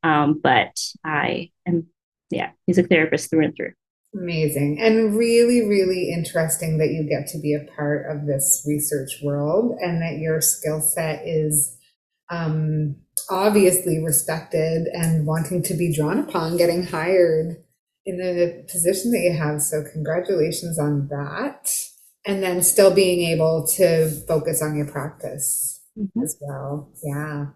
Um, 0.02 0.40
but 0.42 0.78
I 1.04 1.50
am, 1.66 1.86
yeah, 2.30 2.50
music 2.66 2.88
therapist 2.88 3.30
through 3.30 3.44
and 3.44 3.56
through. 3.56 3.72
Amazing. 4.14 4.78
And 4.80 5.16
really, 5.16 5.66
really 5.66 6.12
interesting 6.12 6.78
that 6.78 6.90
you 6.90 7.02
get 7.08 7.26
to 7.32 7.40
be 7.40 7.54
a 7.54 7.72
part 7.74 8.06
of 8.08 8.26
this 8.26 8.64
research 8.66 9.18
world 9.22 9.76
and 9.80 10.00
that 10.02 10.18
your 10.18 10.40
skill 10.40 10.80
set 10.80 11.22
is 11.26 11.76
um, 12.30 12.94
obviously 13.28 13.98
respected 13.98 14.86
and 14.92 15.26
wanting 15.26 15.62
to 15.64 15.74
be 15.74 15.92
drawn 15.92 16.20
upon, 16.20 16.56
getting 16.56 16.84
hired 16.84 17.63
in 18.06 18.18
the 18.18 18.64
position 18.70 19.10
that 19.12 19.20
you 19.20 19.32
have. 19.32 19.62
So, 19.62 19.84
congratulations 19.92 20.78
on 20.78 21.08
that. 21.08 21.70
And 22.26 22.42
then 22.42 22.62
still 22.62 22.94
being 22.94 23.28
able 23.30 23.66
to 23.76 24.10
focus 24.26 24.62
on 24.62 24.76
your 24.76 24.86
practice 24.86 25.82
mm-hmm. 25.98 26.22
as 26.22 26.36
well. 26.40 26.90
Yeah. 27.02 27.46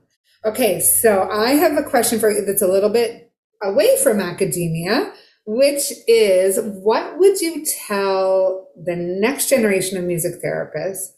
Okay. 0.45 0.81
So, 0.81 1.29
I 1.31 1.51
have 1.51 1.77
a 1.77 1.89
question 1.89 2.19
for 2.19 2.31
you 2.31 2.45
that's 2.45 2.63
a 2.63 2.69
little 2.69 2.91
bit 2.91 3.33
away 3.63 3.97
from 4.03 4.21
academia, 4.21 5.13
which 5.47 5.93
is 6.07 6.59
what 6.63 7.19
would 7.19 7.41
you 7.41 7.65
tell 7.87 8.69
the 8.77 8.97
next 8.97 9.49
generation 9.49 9.99
of 9.99 10.05
music 10.05 10.43
therapists 10.43 11.09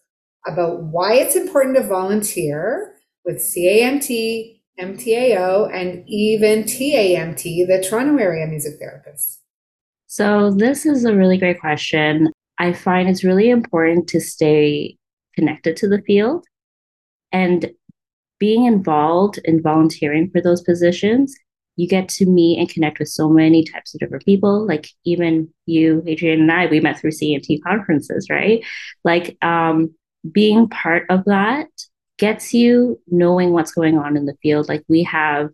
about 0.46 0.82
why 0.84 1.14
it's 1.14 1.36
important 1.36 1.76
to 1.76 1.82
volunteer 1.82 2.94
with 3.24 3.36
CAMT 3.36 4.59
MTAO, 4.80 5.70
and 5.74 6.04
even 6.08 6.64
TAMT, 6.64 7.42
the 7.42 7.86
Toronto 7.86 8.16
Area 8.22 8.46
Music 8.46 8.80
Therapists? 8.80 9.38
So, 10.06 10.50
this 10.50 10.86
is 10.86 11.04
a 11.04 11.14
really 11.14 11.38
great 11.38 11.60
question. 11.60 12.32
I 12.58 12.72
find 12.72 13.08
it's 13.08 13.24
really 13.24 13.50
important 13.50 14.08
to 14.08 14.20
stay 14.20 14.96
connected 15.34 15.76
to 15.78 15.88
the 15.88 16.02
field 16.02 16.44
and 17.32 17.70
being 18.38 18.64
involved 18.64 19.38
in 19.44 19.62
volunteering 19.62 20.30
for 20.30 20.40
those 20.40 20.62
positions. 20.62 21.34
You 21.76 21.86
get 21.86 22.08
to 22.10 22.26
meet 22.26 22.58
and 22.58 22.68
connect 22.68 22.98
with 22.98 23.08
so 23.08 23.28
many 23.28 23.64
types 23.64 23.94
of 23.94 24.00
different 24.00 24.24
people. 24.24 24.66
Like 24.66 24.88
even 25.04 25.48
you, 25.66 26.02
Adrian, 26.06 26.40
and 26.40 26.52
I, 26.52 26.66
we 26.66 26.80
met 26.80 26.98
through 26.98 27.12
CMT 27.12 27.62
conferences, 27.62 28.28
right? 28.28 28.64
Like 29.04 29.36
um, 29.42 29.94
being 30.30 30.68
part 30.68 31.04
of 31.08 31.24
that 31.26 31.68
gets 32.20 32.52
you 32.52 33.00
knowing 33.08 33.52
what's 33.52 33.72
going 33.72 33.96
on 33.98 34.16
in 34.16 34.26
the 34.26 34.36
field. 34.42 34.68
Like 34.68 34.84
we 34.88 35.02
have 35.04 35.48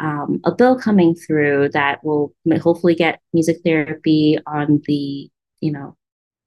um, 0.00 0.40
a 0.44 0.54
bill 0.54 0.78
coming 0.78 1.14
through 1.14 1.70
that 1.70 2.04
will 2.04 2.32
hopefully 2.62 2.94
get 2.94 3.20
music 3.32 3.56
therapy 3.64 4.38
on 4.46 4.82
the, 4.86 5.30
you 5.60 5.72
know, 5.72 5.96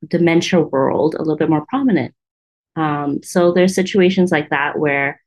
dementia 0.08 0.62
world 0.62 1.16
a 1.16 1.20
little 1.20 1.36
bit 1.36 1.50
more 1.50 1.66
prominent. 1.68 2.14
Um, 2.76 3.22
so 3.24 3.52
there's 3.52 3.74
situations 3.74 4.32
like 4.32 4.50
that 4.52 4.78
where 4.78 5.20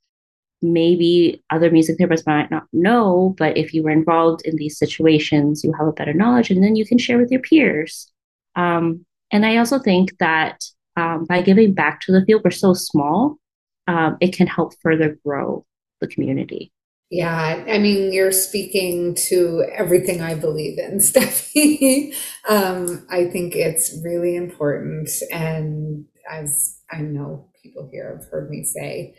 maybe 0.63 1.43
other 1.51 1.71
music 1.71 1.99
therapists 1.99 2.27
might 2.27 2.51
not 2.53 2.65
know, 2.73 3.35
but 3.37 3.59
if 3.59 3.75
you 3.75 3.83
were 3.83 3.91
involved 3.91 4.43
in 4.47 4.57
these 4.57 4.79
situations, 4.79 5.65
you 5.65 5.73
have 5.73 5.89
a 5.89 5.93
better 5.93 6.15
knowledge 6.15 6.51
and 6.51 6.63
then 6.63 6.77
you 6.77 6.87
can 6.87 6.99
share 6.99 7.19
with 7.19 7.33
your 7.33 7.43
peers. 7.43 8.11
Um, 8.55 9.05
and 9.33 9.45
I 9.45 9.57
also 9.57 9.81
think 9.81 10.17
that 10.19 10.65
um, 10.97 11.27
by 11.27 11.43
giving 11.43 11.75
back 11.75 12.01
to 12.03 12.13
the 12.13 12.25
field, 12.25 12.43
we're 12.45 12.53
so 12.53 12.73
small 12.73 13.39
um, 13.87 14.17
it 14.21 14.37
can 14.37 14.47
help 14.47 14.75
further 14.83 15.19
grow 15.25 15.65
the 16.01 16.07
community. 16.07 16.73
Yeah, 17.11 17.65
I 17.69 17.79
mean, 17.79 18.13
you're 18.13 18.33
speaking 18.33 19.15
to 19.29 19.65
everything 19.73 20.21
I 20.21 20.35
believe 20.35 20.79
in, 20.79 20.99
Steffi. 20.99 22.15
um, 22.49 23.07
I 23.11 23.27
think 23.27 23.55
it's 23.55 24.01
really 24.03 24.35
important. 24.35 25.11
And 25.31 26.07
as 26.29 26.81
I 26.91 27.03
know 27.03 27.51
people 27.63 27.89
here 27.93 28.17
have 28.17 28.29
heard 28.31 28.51
me 28.51 28.65
say, 28.65 29.15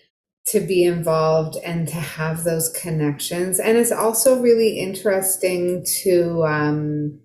to 0.48 0.60
be 0.60 0.84
involved 0.84 1.58
and 1.66 1.88
to 1.88 1.96
have 1.96 2.44
those 2.44 2.70
connections. 2.70 3.60
And 3.60 3.78
it's 3.78 3.92
also 3.92 4.42
really 4.42 4.80
interesting 4.80 5.86
to 6.04 6.44
um, 6.44 7.20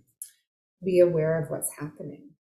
be 0.83 1.01
aware 1.01 1.43
of 1.43 1.51
what's 1.51 1.71
happening, 1.79 2.31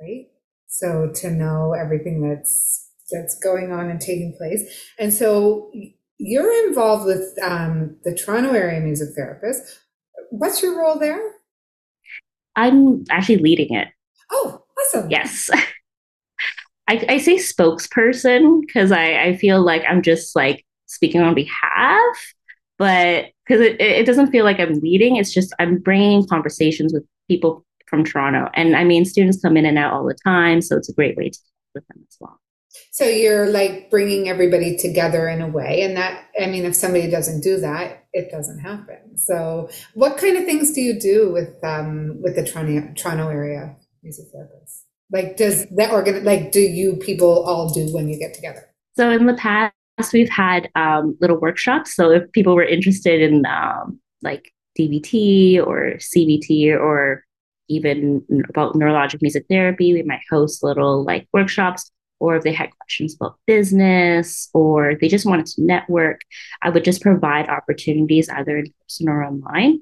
right? 0.00 0.26
So 0.66 1.12
to 1.16 1.30
know 1.30 1.72
everything 1.72 2.28
that's 2.28 2.83
that's 3.10 3.38
going 3.38 3.72
on 3.72 3.90
and 3.90 4.00
taking 4.00 4.34
place. 4.36 4.62
And 4.98 5.12
so 5.12 5.70
you're 6.18 6.68
involved 6.68 7.06
with 7.06 7.36
um, 7.42 7.96
the 8.04 8.14
Toronto 8.14 8.52
area 8.52 8.80
music 8.80 9.10
therapist. 9.16 9.80
What's 10.30 10.62
your 10.62 10.78
role 10.78 10.98
there? 10.98 11.20
I'm 12.56 13.04
actually 13.10 13.38
leading 13.38 13.74
it. 13.74 13.88
Oh, 14.30 14.64
awesome. 14.80 15.10
Yes. 15.10 15.50
I, 16.88 17.04
I 17.08 17.18
say 17.18 17.36
spokesperson 17.36 18.60
because 18.60 18.92
I, 18.92 19.22
I 19.22 19.36
feel 19.36 19.62
like 19.62 19.82
I'm 19.88 20.02
just 20.02 20.36
like 20.36 20.64
speaking 20.86 21.22
on 21.22 21.34
behalf, 21.34 22.34
but 22.78 23.26
because 23.46 23.60
it, 23.60 23.80
it 23.80 24.06
doesn't 24.06 24.30
feel 24.30 24.44
like 24.44 24.60
I'm 24.60 24.78
leading. 24.80 25.16
It's 25.16 25.32
just 25.32 25.54
I'm 25.58 25.78
bringing 25.78 26.26
conversations 26.26 26.92
with 26.92 27.04
people 27.28 27.64
from 27.86 28.04
Toronto. 28.04 28.50
And 28.54 28.76
I 28.76 28.84
mean, 28.84 29.04
students 29.04 29.40
come 29.40 29.56
in 29.56 29.66
and 29.66 29.78
out 29.78 29.92
all 29.92 30.04
the 30.04 30.16
time. 30.24 30.60
So 30.60 30.76
it's 30.76 30.88
a 30.88 30.94
great 30.94 31.16
way 31.16 31.30
to 31.30 31.38
with 31.74 31.86
them 31.88 32.04
as 32.08 32.16
well. 32.20 32.40
So 32.90 33.04
you're 33.04 33.46
like 33.46 33.90
bringing 33.90 34.28
everybody 34.28 34.76
together 34.76 35.28
in 35.28 35.40
a 35.40 35.48
way. 35.48 35.82
And 35.82 35.96
that, 35.96 36.26
I 36.40 36.46
mean, 36.46 36.64
if 36.64 36.74
somebody 36.74 37.10
doesn't 37.10 37.42
do 37.42 37.58
that, 37.60 38.04
it 38.12 38.30
doesn't 38.30 38.60
happen. 38.60 39.16
So 39.16 39.68
what 39.94 40.16
kind 40.16 40.36
of 40.36 40.44
things 40.44 40.72
do 40.72 40.80
you 40.80 40.98
do 40.98 41.32
with, 41.32 41.62
um, 41.64 42.20
with 42.22 42.36
the 42.36 42.44
Toronto, 42.44 42.92
Toronto 42.94 43.28
area 43.28 43.76
music 44.02 44.26
therapists? 44.34 44.82
Like, 45.12 45.36
does 45.36 45.66
that 45.76 45.90
organ, 45.90 46.24
like, 46.24 46.52
do 46.52 46.60
you 46.60 46.96
people 46.96 47.44
all 47.44 47.68
do 47.68 47.92
when 47.92 48.08
you 48.08 48.18
get 48.18 48.34
together? 48.34 48.68
So 48.96 49.10
in 49.10 49.26
the 49.26 49.34
past, 49.34 49.74
we've 50.12 50.30
had 50.30 50.70
um, 50.74 51.16
little 51.20 51.38
workshops. 51.38 51.94
So 51.94 52.10
if 52.10 52.30
people 52.32 52.54
were 52.54 52.64
interested 52.64 53.20
in 53.20 53.44
um, 53.46 54.00
like 54.22 54.52
DBT 54.78 55.64
or 55.64 55.94
CBT 55.98 56.78
or 56.78 57.24
even 57.68 58.24
about 58.48 58.74
neurologic 58.74 59.22
music 59.22 59.46
therapy, 59.48 59.92
we 59.92 60.02
might 60.02 60.20
host 60.30 60.62
little 60.62 61.04
like 61.04 61.26
workshops 61.32 61.90
or 62.20 62.36
if 62.36 62.42
they 62.44 62.52
had 62.52 62.70
questions 62.78 63.14
about 63.14 63.38
business 63.46 64.48
or 64.54 64.94
they 65.00 65.08
just 65.08 65.26
wanted 65.26 65.46
to 65.46 65.62
network, 65.62 66.20
I 66.62 66.70
would 66.70 66.84
just 66.84 67.02
provide 67.02 67.48
opportunities 67.48 68.28
either 68.28 68.56
in 68.56 68.72
person 68.82 69.08
or 69.08 69.24
online. 69.24 69.80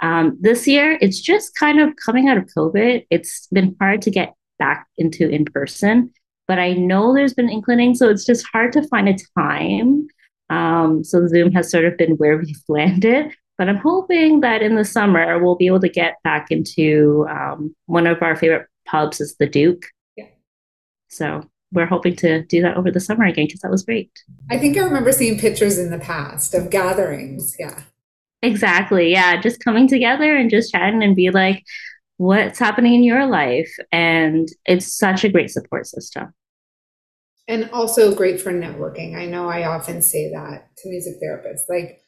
Um, 0.00 0.38
this 0.40 0.66
year, 0.66 0.98
it's 1.00 1.20
just 1.20 1.54
kind 1.56 1.80
of 1.80 1.94
coming 2.04 2.28
out 2.28 2.38
of 2.38 2.48
COVID. 2.56 3.06
It's 3.10 3.46
been 3.48 3.76
hard 3.80 4.02
to 4.02 4.10
get 4.10 4.34
back 4.58 4.86
into 4.96 5.28
in 5.28 5.44
person, 5.44 6.12
but 6.48 6.58
I 6.58 6.72
know 6.72 7.14
there's 7.14 7.34
been 7.34 7.50
inclining, 7.50 7.94
so 7.94 8.08
it's 8.08 8.24
just 8.24 8.46
hard 8.52 8.72
to 8.72 8.86
find 8.88 9.08
a 9.08 9.16
time. 9.38 10.08
Um, 10.48 11.04
so 11.04 11.26
Zoom 11.28 11.52
has 11.52 11.70
sort 11.70 11.84
of 11.84 11.96
been 11.96 12.12
where 12.16 12.36
we've 12.44 12.62
landed. 12.68 13.32
But 13.60 13.68
I'm 13.68 13.76
hoping 13.76 14.40
that 14.40 14.62
in 14.62 14.74
the 14.74 14.86
summer 14.86 15.38
we'll 15.38 15.54
be 15.54 15.66
able 15.66 15.80
to 15.80 15.88
get 15.88 16.16
back 16.24 16.50
into 16.50 17.26
um, 17.28 17.76
one 17.84 18.06
of 18.06 18.22
our 18.22 18.34
favorite 18.34 18.66
pubs 18.86 19.20
is 19.20 19.36
the 19.36 19.46
Duke. 19.46 19.84
Yeah. 20.16 20.28
So 21.08 21.44
we're 21.72 21.86
hoping 21.86 22.16
to 22.16 22.44
do 22.46 22.62
that 22.62 22.76
over 22.76 22.90
the 22.90 23.00
summer 23.00 23.24
again 23.24 23.46
because 23.46 23.60
that 23.60 23.70
was 23.70 23.84
great. 23.84 24.10
I 24.50 24.58
think 24.58 24.76
I 24.76 24.80
remember 24.80 25.12
seeing 25.12 25.38
pictures 25.38 25.78
in 25.78 25.90
the 25.90 25.98
past 25.98 26.54
of 26.54 26.70
gatherings. 26.70 27.56
Yeah. 27.58 27.82
Exactly. 28.42 29.10
Yeah. 29.12 29.40
Just 29.40 29.62
coming 29.62 29.86
together 29.86 30.34
and 30.34 30.50
just 30.50 30.72
chatting 30.72 31.02
and 31.02 31.14
be 31.14 31.30
like, 31.30 31.64
what's 32.16 32.58
happening 32.58 32.94
in 32.94 33.04
your 33.04 33.26
life? 33.26 33.70
And 33.92 34.48
it's 34.66 34.96
such 34.96 35.24
a 35.24 35.28
great 35.28 35.50
support 35.50 35.86
system. 35.86 36.34
And 37.48 37.70
also 37.70 38.14
great 38.14 38.40
for 38.40 38.52
networking. 38.52 39.16
I 39.16 39.26
know 39.26 39.48
I 39.48 39.64
often 39.64 40.02
say 40.02 40.30
that 40.32 40.68
to 40.78 40.88
music 40.88 41.14
therapists. 41.22 41.68
Like, 41.68 42.02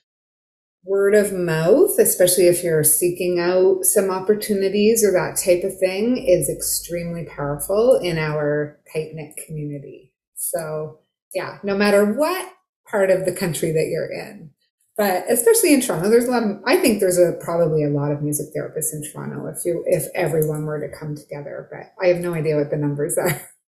word 0.85 1.15
of 1.15 1.33
mouth, 1.33 1.99
especially 1.99 2.47
if 2.47 2.63
you're 2.63 2.85
seeking 2.85 3.39
out 3.39 3.85
some 3.85 4.11
opportunities 4.11 5.05
or 5.05 5.13
that 5.13 5.41
type 5.43 5.65
of 5.65 5.79
thing, 5.79 6.25
is 6.27 6.49
extremely 6.49 7.25
powerful 7.25 7.99
in 8.03 8.19
our 8.19 8.81
tight 8.93 9.11
knit 9.15 9.37
community. 9.47 10.13
So, 10.35 10.99
yeah, 11.35 11.59
no 11.63 11.77
matter 11.77 12.05
what 12.13 12.53
part 12.91 13.11
of 13.11 13.25
the 13.25 13.33
country 13.33 13.71
that 13.73 13.89
you're 13.91 14.13
in, 14.13 14.51
but 14.97 15.25
especially 15.31 15.73
in 15.73 15.81
Toronto, 15.81 16.11
there's 16.11 16.27
a 16.27 16.31
lot. 16.31 16.43
Of, 16.43 16.63
I 16.67 16.77
think 16.77 17.01
there's 17.01 17.19
a 17.19 17.33
probably 17.43 17.83
a 17.85 17.89
lot 17.89 18.13
of 18.13 18.23
music 18.23 18.49
therapists 18.55 18.93
in 18.93 19.03
Toronto 19.11 19.47
if 19.47 19.65
you 19.65 19.83
if 19.87 20.05
everyone 20.15 20.67
were 20.67 20.81
to 20.81 20.95
come 20.95 21.17
together. 21.17 21.69
But 21.71 21.95
I 22.05 22.09
have 22.09 22.19
no 22.19 22.35
idea 22.35 22.57
what 22.57 22.71
the 22.71 22.77
numbers 22.77 23.17
are. 23.17 23.41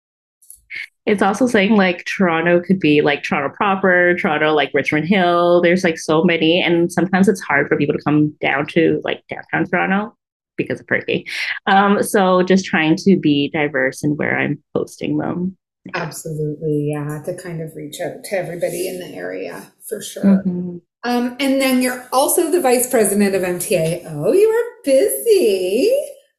it's 1.05 1.23
also 1.23 1.47
saying 1.47 1.77
like 1.77 2.05
Toronto 2.05 2.61
could 2.61 2.79
be 2.79 3.03
like 3.03 3.25
Toronto 3.25 3.55
proper, 3.57 4.15
Toronto 4.15 4.53
like 4.53 4.71
Richmond 4.73 5.09
Hill. 5.09 5.61
There's 5.61 5.83
like 5.83 5.99
so 5.99 6.23
many, 6.23 6.63
and 6.63 6.93
sometimes 6.93 7.29
it's 7.29 7.41
hard 7.41 7.69
for 7.69 7.77
people 7.77 7.95
to 7.95 8.03
come 8.05 8.31
down 8.41 8.67
to 8.69 9.01
like 9.05 9.23
downtown 9.29 9.67
Toronto 9.67 10.17
because 10.57 10.81
of 10.81 10.87
Perky. 10.87 11.27
Um, 11.67 12.03
so 12.03 12.43
just 12.43 12.65
trying 12.65 12.97
to 12.97 13.19
be 13.19 13.51
diverse 13.53 14.05
in 14.05 14.17
where 14.17 14.39
I'm 14.39 14.63
posting 14.75 15.19
them. 15.19 15.57
Absolutely, 15.95 16.93
yeah, 16.93 17.21
to 17.25 17.35
kind 17.37 17.61
of 17.61 17.75
reach 17.75 18.01
out 18.01 18.23
to 18.25 18.37
everybody 18.37 18.87
in 18.87 19.01
the 19.01 19.09
area 19.09 19.73
for 19.89 20.01
sure. 20.01 20.23
Mm-hmm. 20.23 20.77
Um, 21.05 21.37
and 21.41 21.61
then 21.61 21.83
you're 21.83 22.07
also 22.13 22.49
the 22.49 22.61
vice 22.61 22.89
president 22.89 23.35
of 23.35 23.43
MTAO. 23.43 24.05
Oh, 24.07 24.33
you 24.33 24.49
are 24.49 24.83
busy. 24.85 25.93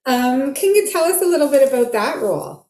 Um, 0.05 0.53
can 0.53 0.73
you 0.73 0.89
tell 0.89 1.03
us 1.03 1.21
a 1.21 1.25
little 1.25 1.49
bit 1.49 1.67
about 1.67 1.91
that 1.91 2.21
role? 2.21 2.62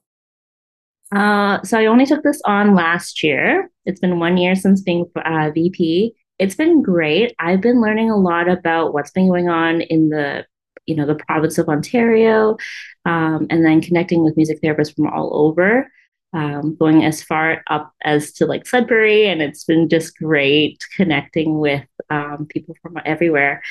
Uh, 1.14 1.62
so 1.64 1.78
I 1.78 1.86
only 1.86 2.06
took 2.06 2.24
this 2.24 2.42
on 2.46 2.76
last 2.76 3.24
year. 3.24 3.70
It's 3.86 4.00
been 4.00 4.20
one 4.20 4.38
year 4.38 4.56
since 4.56 4.82
being 4.82 5.06
uh, 5.16 5.52
VP. 5.54 6.16
it's 6.40 6.56
been 6.56 6.82
great. 6.82 7.36
I've 7.40 7.62
been 7.62 7.82
learning 7.82 8.10
a 8.10 8.18
lot 8.18 8.50
about 8.50 8.94
what's 8.94 9.12
been 9.12 9.28
going 9.28 9.50
on 9.50 9.82
in 9.82 10.10
the 10.10 10.46
you 10.86 10.96
know 10.96 11.06
the 11.06 11.16
province 11.16 11.58
of 11.58 11.70
Ontario, 11.70 12.58
um, 13.06 13.48
and 13.50 13.64
then 13.64 13.82
connecting 13.82 14.24
with 14.24 14.36
music 14.38 14.60
therapists 14.62 14.96
from 14.96 15.08
all 15.08 15.30
over. 15.34 15.90
Um, 16.36 16.76
going 16.80 17.06
as 17.06 17.22
far 17.22 17.62
up 17.70 17.94
as 18.04 18.34
to 18.34 18.48
like 18.48 18.66
Sudbury, 18.66 19.28
and 19.28 19.40
it's 19.42 19.66
been 19.66 19.88
just 19.88 20.18
great 20.18 20.84
connecting 20.96 21.60
with 21.60 21.86
um, 22.10 22.48
people 22.50 22.76
from 22.82 22.98
everywhere. 23.06 23.62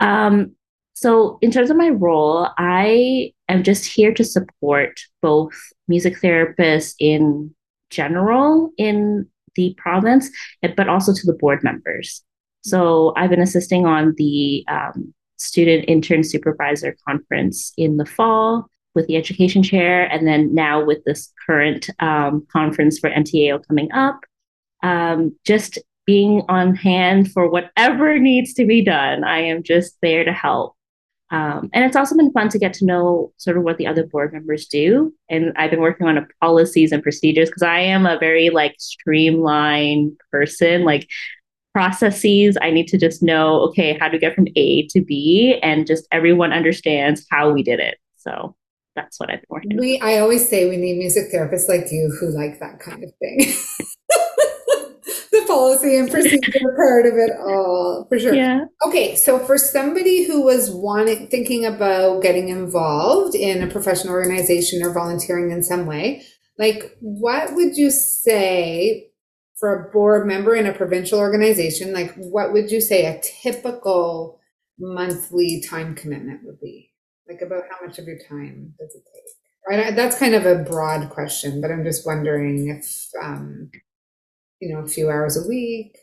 Um, 0.00 0.54
so, 1.00 1.38
in 1.40 1.50
terms 1.50 1.70
of 1.70 1.78
my 1.78 1.88
role, 1.88 2.48
I 2.58 3.32
am 3.48 3.62
just 3.62 3.86
here 3.86 4.12
to 4.12 4.22
support 4.22 5.00
both 5.22 5.54
music 5.88 6.20
therapists 6.20 6.94
in 6.98 7.54
general 7.88 8.68
in 8.76 9.26
the 9.54 9.74
province, 9.78 10.28
but 10.60 10.90
also 10.90 11.14
to 11.14 11.26
the 11.26 11.32
board 11.32 11.64
members. 11.64 12.22
So, 12.60 13.14
I've 13.16 13.30
been 13.30 13.40
assisting 13.40 13.86
on 13.86 14.12
the 14.18 14.62
um, 14.68 15.14
student 15.38 15.86
intern 15.88 16.22
supervisor 16.22 16.94
conference 17.08 17.72
in 17.78 17.96
the 17.96 18.04
fall 18.04 18.66
with 18.94 19.06
the 19.06 19.16
education 19.16 19.62
chair, 19.62 20.04
and 20.04 20.26
then 20.26 20.54
now 20.54 20.84
with 20.84 21.02
this 21.04 21.32
current 21.46 21.88
um, 22.00 22.46
conference 22.52 22.98
for 22.98 23.08
MTAO 23.08 23.66
coming 23.66 23.90
up. 23.92 24.20
Um, 24.82 25.34
just 25.46 25.78
being 26.04 26.42
on 26.50 26.74
hand 26.74 27.32
for 27.32 27.48
whatever 27.48 28.18
needs 28.30 28.52
to 28.52 28.66
be 28.66 28.82
done. 28.82 29.24
I 29.24 29.38
am 29.38 29.62
just 29.62 29.96
there 30.02 30.24
to 30.24 30.32
help. 30.34 30.76
Um, 31.30 31.70
and 31.72 31.84
it's 31.84 31.96
also 31.96 32.16
been 32.16 32.32
fun 32.32 32.48
to 32.48 32.58
get 32.58 32.72
to 32.74 32.84
know 32.84 33.32
sort 33.36 33.56
of 33.56 33.62
what 33.62 33.78
the 33.78 33.86
other 33.86 34.04
board 34.04 34.32
members 34.32 34.66
do. 34.66 35.14
And 35.28 35.52
I've 35.56 35.70
been 35.70 35.80
working 35.80 36.08
on 36.08 36.26
policies 36.40 36.90
and 36.90 37.02
procedures 37.02 37.48
because 37.48 37.62
I 37.62 37.78
am 37.78 38.04
a 38.04 38.18
very 38.18 38.50
like 38.50 38.74
streamlined 38.78 40.18
person. 40.32 40.84
Like 40.84 41.08
processes, 41.72 42.58
I 42.60 42.70
need 42.70 42.88
to 42.88 42.98
just 42.98 43.22
know, 43.22 43.60
okay, 43.68 43.96
how 43.98 44.08
to 44.08 44.18
get 44.18 44.34
from 44.34 44.48
A 44.56 44.86
to 44.88 45.00
B, 45.00 45.58
and 45.62 45.86
just 45.86 46.06
everyone 46.10 46.52
understands 46.52 47.26
how 47.30 47.52
we 47.52 47.62
did 47.62 47.80
it. 47.80 47.98
So 48.16 48.56
that's 48.96 49.20
what 49.20 49.30
I've 49.30 49.40
been 49.40 49.46
working. 49.48 49.76
We, 49.76 50.00
I 50.00 50.18
always 50.18 50.48
say, 50.48 50.68
we 50.68 50.76
need 50.76 50.98
music 50.98 51.32
therapists 51.32 51.68
like 51.68 51.92
you 51.92 52.14
who 52.18 52.28
like 52.30 52.58
that 52.60 52.80
kind 52.80 53.04
of 53.04 53.12
thing. 53.20 53.52
policy 55.50 55.98
and 55.98 56.10
procedure 56.10 56.74
part 56.76 57.06
of 57.06 57.14
it 57.14 57.32
all 57.40 58.06
for 58.08 58.18
sure. 58.18 58.34
Yeah. 58.34 58.64
Okay, 58.86 59.16
so 59.16 59.38
for 59.38 59.58
somebody 59.58 60.24
who 60.24 60.42
was 60.42 60.70
wanting 60.70 61.28
thinking 61.28 61.64
about 61.64 62.22
getting 62.22 62.48
involved 62.48 63.34
in 63.34 63.62
a 63.62 63.66
professional 63.66 64.14
organization 64.14 64.82
or 64.82 64.92
volunteering 64.92 65.50
in 65.50 65.62
some 65.62 65.86
way, 65.86 66.22
like 66.58 66.96
what 67.00 67.54
would 67.54 67.76
you 67.76 67.90
say 67.90 69.10
for 69.58 69.74
a 69.74 69.92
board 69.92 70.26
member 70.26 70.54
in 70.54 70.66
a 70.66 70.72
provincial 70.72 71.18
organization, 71.18 71.92
like 71.92 72.14
what 72.14 72.52
would 72.52 72.70
you 72.70 72.80
say 72.80 73.04
a 73.04 73.20
typical 73.20 74.40
monthly 74.78 75.62
time 75.68 75.94
commitment 75.94 76.40
would 76.44 76.60
be? 76.60 76.90
Like 77.28 77.42
about 77.42 77.64
how 77.70 77.86
much 77.86 77.98
of 77.98 78.06
your 78.06 78.18
time 78.28 78.74
does 78.78 78.94
it 78.94 79.02
take? 79.04 79.24
Right, 79.68 79.94
that's 79.94 80.18
kind 80.18 80.34
of 80.34 80.46
a 80.46 80.64
broad 80.64 81.10
question, 81.10 81.60
but 81.60 81.70
I'm 81.70 81.84
just 81.84 82.06
wondering 82.06 82.68
if 82.68 83.08
um, 83.22 83.70
you 84.60 84.72
know, 84.72 84.80
a 84.80 84.88
few 84.88 85.10
hours 85.10 85.36
a 85.36 85.48
week? 85.48 85.98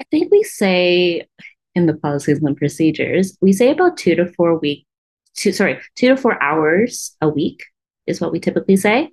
I 0.00 0.04
think 0.10 0.30
we 0.30 0.42
say 0.42 1.26
in 1.74 1.86
the 1.86 1.94
policies 1.94 2.40
and 2.42 2.56
procedures, 2.56 3.36
we 3.40 3.52
say 3.52 3.70
about 3.70 3.96
two 3.96 4.14
to 4.14 4.32
four 4.34 4.58
week, 4.58 4.86
two 5.34 5.52
sorry, 5.52 5.80
two 5.96 6.08
to 6.08 6.16
four 6.16 6.42
hours 6.42 7.16
a 7.20 7.28
week 7.28 7.64
is 8.06 8.20
what 8.20 8.32
we 8.32 8.40
typically 8.40 8.76
say. 8.76 9.10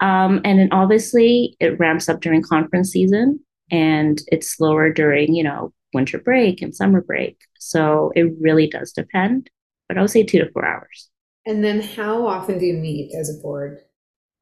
Um, 0.00 0.40
and 0.44 0.58
then 0.58 0.68
obviously 0.72 1.56
it 1.60 1.78
ramps 1.78 2.08
up 2.08 2.20
during 2.20 2.42
conference 2.42 2.90
season 2.90 3.40
and 3.70 4.20
it's 4.32 4.50
slower 4.50 4.92
during, 4.92 5.34
you 5.34 5.44
know, 5.44 5.72
winter 5.94 6.18
break 6.18 6.60
and 6.60 6.74
summer 6.74 7.00
break. 7.00 7.38
So 7.58 8.12
it 8.16 8.32
really 8.40 8.66
does 8.66 8.92
depend. 8.92 9.48
But 9.88 9.98
I 9.98 10.00
would 10.00 10.10
say 10.10 10.24
two 10.24 10.40
to 10.40 10.50
four 10.50 10.64
hours. 10.64 11.08
And 11.46 11.62
then 11.62 11.80
how 11.80 12.26
often 12.26 12.58
do 12.58 12.66
you 12.66 12.74
meet 12.74 13.14
as 13.14 13.30
a 13.30 13.40
board? 13.40 13.80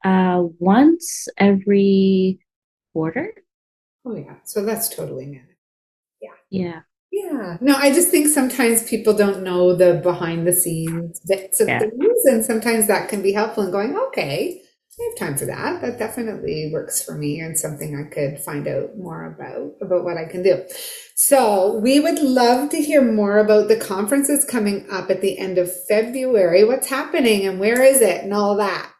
Uh, 0.04 0.44
once 0.58 1.28
every 1.36 2.40
quarter. 3.00 3.32
Oh 4.04 4.14
yeah, 4.14 4.36
so 4.44 4.62
that's 4.62 4.94
totally 4.94 5.24
managed. 5.24 5.56
Yeah. 6.20 6.36
Yeah. 6.50 6.80
Yeah. 7.10 7.56
No, 7.62 7.74
I 7.76 7.92
just 7.92 8.10
think 8.10 8.28
sometimes 8.28 8.88
people 8.88 9.14
don't 9.14 9.42
know 9.42 9.74
the 9.74 9.94
behind 10.02 10.46
the 10.46 10.52
scenes 10.52 11.20
bits 11.26 11.60
of 11.60 11.68
yeah. 11.68 11.78
things, 11.78 12.24
and 12.26 12.44
sometimes 12.44 12.86
that 12.88 13.08
can 13.08 13.22
be 13.22 13.32
helpful 13.32 13.64
in 13.64 13.70
going, 13.70 13.96
okay, 13.96 14.60
I 14.98 15.08
have 15.08 15.18
time 15.18 15.38
for 15.38 15.46
that. 15.46 15.80
That 15.80 15.98
definitely 15.98 16.70
works 16.72 17.02
for 17.02 17.16
me 17.16 17.40
and 17.40 17.58
something 17.58 17.96
I 17.96 18.14
could 18.14 18.38
find 18.38 18.68
out 18.68 18.98
more 18.98 19.24
about, 19.24 19.76
about 19.80 20.04
what 20.04 20.18
I 20.18 20.26
can 20.26 20.42
do. 20.42 20.62
So 21.16 21.78
we 21.78 22.00
would 22.00 22.18
love 22.18 22.68
to 22.70 22.82
hear 22.82 23.02
more 23.02 23.38
about 23.38 23.68
the 23.68 23.76
conferences 23.76 24.44
coming 24.44 24.86
up 24.90 25.10
at 25.10 25.22
the 25.22 25.38
end 25.38 25.56
of 25.56 25.84
February. 25.86 26.64
What's 26.64 26.88
happening 26.88 27.46
and 27.46 27.58
where 27.58 27.82
is 27.82 28.02
it 28.02 28.24
and 28.24 28.34
all 28.34 28.56
that 28.56 28.92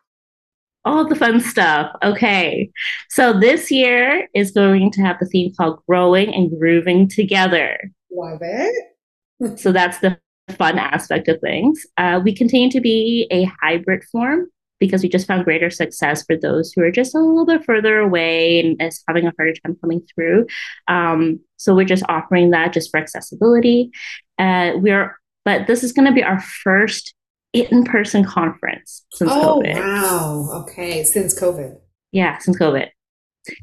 all 0.85 1.07
the 1.07 1.15
fun 1.15 1.41
stuff. 1.41 1.95
Okay. 2.03 2.71
So 3.09 3.39
this 3.39 3.71
year 3.71 4.29
is 4.35 4.51
going 4.51 4.91
to 4.93 5.03
have 5.03 5.19
the 5.19 5.27
theme 5.27 5.53
called 5.57 5.81
Growing 5.89 6.35
and 6.35 6.51
Grooving 6.59 7.09
Together. 7.09 7.79
Love 8.11 8.41
it. 8.43 9.59
so 9.59 9.73
that's 9.73 9.99
the 9.99 10.19
fun 10.57 10.79
aspect 10.79 11.29
of 11.29 11.41
things. 11.41 11.87
Uh, 11.97 12.21
we 12.23 12.35
continue 12.35 12.71
to 12.71 12.81
be 12.81 13.27
a 13.31 13.45
hybrid 13.61 14.05
form 14.05 14.49
because 14.79 15.03
we 15.03 15.09
just 15.09 15.27
found 15.27 15.45
greater 15.45 15.71
success 15.71 16.25
for 16.25 16.37
those 16.37 16.73
who 16.73 16.83
are 16.83 16.91
just 16.91 17.15
a 17.15 17.19
little 17.19 17.45
bit 17.45 17.65
further 17.65 17.99
away 17.99 18.61
and 18.61 18.81
is 18.81 19.03
having 19.07 19.27
a 19.27 19.33
harder 19.37 19.53
time 19.65 19.77
coming 19.81 20.03
through. 20.15 20.47
Um, 20.89 21.41
so 21.59 21.75
we're 21.75 21.85
just 21.85 22.03
offering 22.09 22.51
that 22.51 22.73
just 22.73 22.91
for 22.91 22.99
accessibility. 22.99 23.91
Uh, 24.39 24.73
we're, 24.77 25.17
but 25.45 25.67
this 25.67 25.85
is 25.85 25.93
going 25.93 26.07
to 26.07 26.15
be 26.15 26.25
our 26.25 26.41
first 26.41 27.15
in-person 27.53 28.25
conference 28.25 29.05
since 29.13 29.31
oh, 29.33 29.61
COVID. 29.63 29.75
Wow. 29.75 30.63
Okay. 30.63 31.03
Since 31.05 31.39
COVID. 31.39 31.77
Yeah, 32.13 32.39
since 32.39 32.59
COVID. 32.59 32.89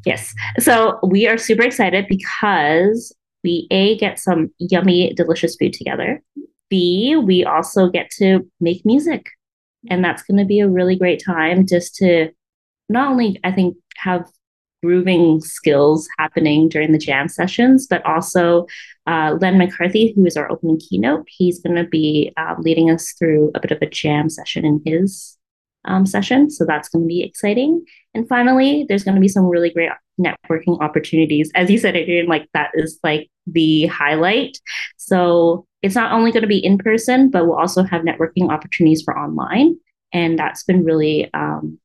Yes. 0.05 0.33
So 0.59 0.99
we 1.03 1.27
are 1.27 1.37
super 1.37 1.63
excited 1.63 2.07
because 2.09 3.15
we 3.43 3.67
A 3.71 3.97
get 3.97 4.19
some 4.19 4.51
yummy, 4.57 5.13
delicious 5.13 5.55
food 5.55 5.73
together. 5.73 6.21
B, 6.69 7.15
we 7.15 7.45
also 7.45 7.89
get 7.89 8.09
to 8.17 8.49
make 8.59 8.85
music. 8.85 9.27
And 9.89 10.03
that's 10.03 10.23
going 10.23 10.37
to 10.37 10.45
be 10.45 10.59
a 10.59 10.67
really 10.67 10.97
great 10.97 11.23
time 11.23 11.65
just 11.65 11.95
to 11.95 12.29
not 12.89 13.09
only, 13.09 13.39
I 13.43 13.51
think, 13.51 13.77
have 13.97 14.27
grooving 14.83 15.41
skills 15.41 16.07
happening 16.19 16.69
during 16.69 16.91
the 16.91 16.97
jam 16.97 17.27
sessions, 17.27 17.87
but 17.87 18.05
also 18.05 18.65
uh, 19.07 19.35
Len 19.41 19.57
McCarthy, 19.57 20.13
who 20.15 20.25
is 20.25 20.37
our 20.37 20.51
opening 20.51 20.79
keynote, 20.79 21.25
he's 21.27 21.59
going 21.59 21.75
to 21.75 21.85
be 21.85 22.31
uh, 22.37 22.55
leading 22.59 22.91
us 22.91 23.13
through 23.17 23.51
a 23.55 23.59
bit 23.59 23.71
of 23.71 23.81
a 23.81 23.89
jam 23.89 24.29
session 24.29 24.65
in 24.65 24.81
his 24.85 25.37
um, 25.85 26.05
session. 26.05 26.49
So 26.49 26.65
that's 26.65 26.89
going 26.89 27.05
to 27.05 27.07
be 27.07 27.23
exciting. 27.23 27.83
And 28.13 28.27
finally, 28.27 28.85
there's 28.87 29.03
going 29.03 29.15
to 29.15 29.21
be 29.21 29.27
some 29.27 29.45
really 29.45 29.69
great 29.69 29.91
networking 30.19 30.81
opportunities. 30.81 31.51
As 31.55 31.69
you 31.69 31.77
said, 31.77 31.95
Adrian, 31.95 32.27
like 32.27 32.49
that 32.53 32.71
is 32.73 32.99
like 33.03 33.29
the 33.45 33.85
highlight. 33.87 34.59
So 34.97 35.65
it's 35.81 35.95
not 35.95 36.11
only 36.11 36.31
going 36.31 36.41
to 36.41 36.47
be 36.47 36.63
in 36.63 36.77
person, 36.77 37.29
but 37.29 37.45
we'll 37.45 37.57
also 37.57 37.83
have 37.83 38.01
networking 38.01 38.49
opportunities 38.49 39.03
for 39.03 39.17
online. 39.17 39.77
And 40.11 40.37
that's 40.37 40.63
been 40.63 40.83
really 40.83 41.31
um, 41.33 41.79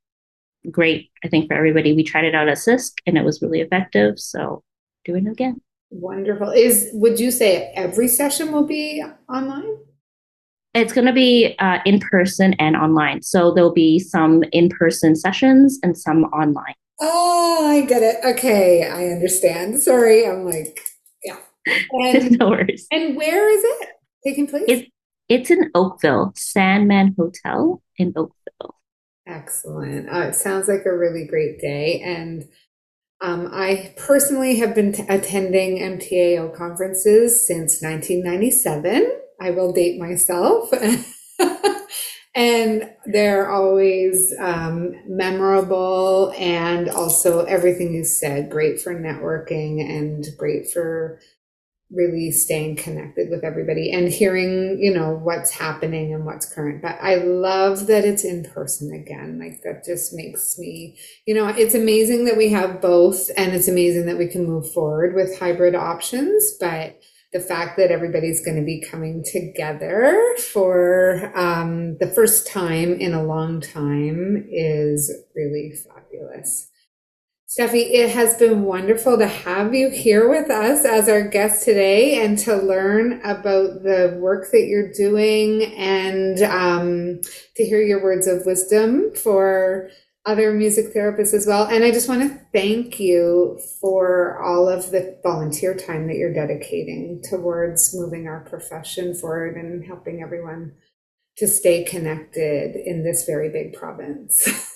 great, 0.71 1.11
I 1.25 1.29
think, 1.29 1.49
for 1.49 1.55
everybody. 1.55 1.93
We 1.93 2.05
tried 2.05 2.25
it 2.25 2.35
out 2.35 2.49
at 2.49 2.59
CISC 2.59 2.93
and 3.07 3.19
it 3.19 3.25
was 3.25 3.43
really 3.43 3.61
effective. 3.61 4.19
So 4.19 4.63
doing 5.05 5.27
it 5.27 5.33
again. 5.33 5.61
Wonderful. 5.91 6.51
Is 6.51 6.91
would 6.95 7.21
you 7.21 7.31
say 7.31 7.71
every 7.75 8.09
session 8.09 8.53
will 8.53 8.67
be 8.67 9.05
online? 9.29 9.77
It's 10.75 10.93
going 10.93 11.07
to 11.07 11.13
be 11.13 11.55
uh, 11.59 11.81
in 11.85 12.01
person 12.01 12.55
and 12.55 12.77
online. 12.77 13.21
So 13.23 13.53
there'll 13.53 13.75
be 13.75 13.99
some 13.99 14.43
in 14.53 14.71
person 14.71 15.15
sessions 15.15 15.79
and 15.83 15.97
some 15.99 16.25
online. 16.25 16.75
Oh, 16.99 17.69
I 17.69 17.85
get 17.85 18.03
it. 18.03 18.17
Okay, 18.25 18.89
I 18.89 19.09
understand. 19.09 19.81
Sorry, 19.81 20.27
I'm 20.27 20.45
like, 20.45 20.81
yeah. 21.23 21.37
And, 21.93 22.39
no 22.39 22.51
worries. 22.51 22.87
And 22.91 23.17
where 23.17 23.51
is 23.51 23.63
it 23.63 23.89
taking 24.25 24.47
place? 24.47 24.65
It, 24.67 24.89
it's 25.29 25.51
in 25.51 25.71
Oakville, 25.75 26.33
Sandman 26.37 27.15
Hotel 27.19 27.83
in 27.99 28.15
Oakville. 28.17 28.77
Excellent. 29.27 30.09
Uh, 30.09 30.29
it 30.29 30.35
sounds 30.35 30.69
like 30.69 30.85
a 30.85 30.97
really 30.97 31.25
great 31.27 31.61
day. 31.61 32.01
And 32.01 32.49
um, 33.21 33.49
I 33.53 33.95
personally 33.97 34.57
have 34.57 34.75
been 34.75 34.93
t- 34.93 35.05
attending 35.09 35.79
MTAO 35.79 36.55
conferences 36.55 37.47
since 37.47 37.83
1997. 37.83 39.13
I 39.41 39.51
will 39.51 39.73
date 39.73 40.01
myself. 40.01 40.71
and 42.35 42.91
they're 43.07 43.51
always 43.51 44.35
um, 44.41 44.95
memorable 45.07 46.33
and 46.39 46.89
also 46.89 47.45
everything 47.45 47.95
you 47.95 48.05
said 48.05 48.51
great 48.51 48.81
for 48.81 48.95
networking 48.95 49.81
and 49.81 50.27
great 50.39 50.71
for 50.71 51.21
really 51.95 52.31
staying 52.31 52.77
connected 52.77 53.31
with 53.31 53.45
everybody 53.45 53.93
and 53.93 54.09
hearing, 54.09 54.79
you 54.81 54.93
know, 54.93 55.21
what's 55.23 55.51
happening 55.51 56.13
and 56.13 56.25
what's 56.25 56.53
current. 56.53 56.83
But 56.83 56.99
I 57.01 57.17
love 57.17 57.87
that 57.87 58.05
it's 58.05 58.25
in 58.25 58.45
person 58.45 58.93
again. 58.93 59.39
Like 59.39 59.63
that 59.63 59.85
just 59.85 60.13
makes 60.15 60.59
me, 60.59 60.99
you 61.27 61.35
know, 61.35 61.49
it's 61.49 61.75
amazing 61.75 62.25
that 62.25 62.37
we 62.37 62.51
have 62.51 62.81
both 62.81 63.31
and 63.37 63.55
it's 63.55 63.69
amazing 63.69 64.07
that 64.07 64.19
we 64.19 64.29
can 64.29 64.47
move 64.47 64.73
forward 64.73 65.15
with 65.15 65.39
hybrid 65.39 65.75
options. 65.75 66.57
But 66.59 67.01
the 67.33 67.41
fact 67.41 67.79
that 67.79 67.91
everybody's 67.91 68.45
going 68.45 68.59
to 68.59 68.65
be 68.65 68.85
coming 68.91 69.25
together 69.25 70.15
for 70.53 71.33
um, 71.35 71.97
the 71.99 72.07
first 72.07 72.47
time 72.47 72.93
in 72.95 73.15
a 73.15 73.25
long 73.25 73.61
time 73.61 74.47
is 74.51 75.11
really 75.35 75.73
fabulous. 75.73 76.69
Steffi, 77.53 77.91
it 77.91 78.09
has 78.09 78.35
been 78.37 78.63
wonderful 78.63 79.19
to 79.19 79.27
have 79.27 79.75
you 79.75 79.91
here 79.91 80.27
with 80.27 80.49
us 80.49 80.87
as 80.87 81.07
our 81.07 81.21
guest 81.21 81.67
today 81.67 82.25
and 82.25 82.39
to 82.39 82.57
learn 82.57 83.21
about 83.25 83.83
the 83.83 84.17
work 84.19 84.51
that 84.53 84.69
you're 84.69 84.91
doing 84.91 85.65
and 85.75 86.41
um, 86.45 87.21
to 87.57 87.63
hear 87.63 87.83
your 87.83 88.03
words 88.03 88.27
of 88.27 88.47
wisdom 88.47 89.15
for 89.15 89.91
other 90.25 90.55
music 90.55 90.95
therapists 90.95 91.35
as 91.35 91.47
well. 91.47 91.67
And 91.67 91.85
I 91.85 91.91
just 91.91 92.09
want 92.09 92.23
to 92.23 92.41
thank 92.55 92.99
you 92.99 93.61
for 93.83 94.43
all 94.43 94.67
of 94.67 94.91
the 94.91 95.21
volunteer 95.23 95.75
time 95.75 96.07
that 96.07 96.17
you're 96.17 96.33
dedicating 96.33 97.23
towards 97.29 97.95
moving 97.95 98.29
our 98.29 98.41
profession 98.41 99.15
forward 99.15 99.59
and 99.59 99.85
helping 99.85 100.23
everyone 100.23 100.73
to 101.37 101.47
stay 101.47 101.85
connected 101.85 102.77
in 102.77 103.05
this 103.05 103.27
very 103.27 103.51
big 103.51 103.75
province. 103.75 104.71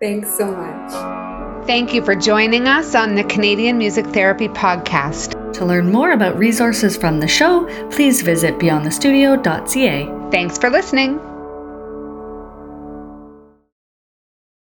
so, 0.00 0.06
thanks 0.06 0.36
so 0.36 0.50
much. 0.50 1.66
Thank 1.66 1.94
you 1.94 2.04
for 2.04 2.14
joining 2.14 2.68
us 2.68 2.94
on 2.94 3.14
the 3.14 3.24
Canadian 3.24 3.78
Music 3.78 4.06
Therapy 4.08 4.48
Podcast. 4.48 5.52
To 5.54 5.64
learn 5.64 5.90
more 5.90 6.12
about 6.12 6.36
resources 6.38 6.96
from 6.96 7.20
the 7.20 7.28
show, 7.28 7.66
please 7.90 8.20
visit 8.22 8.58
beyondthestudio.ca. 8.58 10.30
Thanks 10.30 10.58
for 10.58 10.68
listening. 10.68 11.20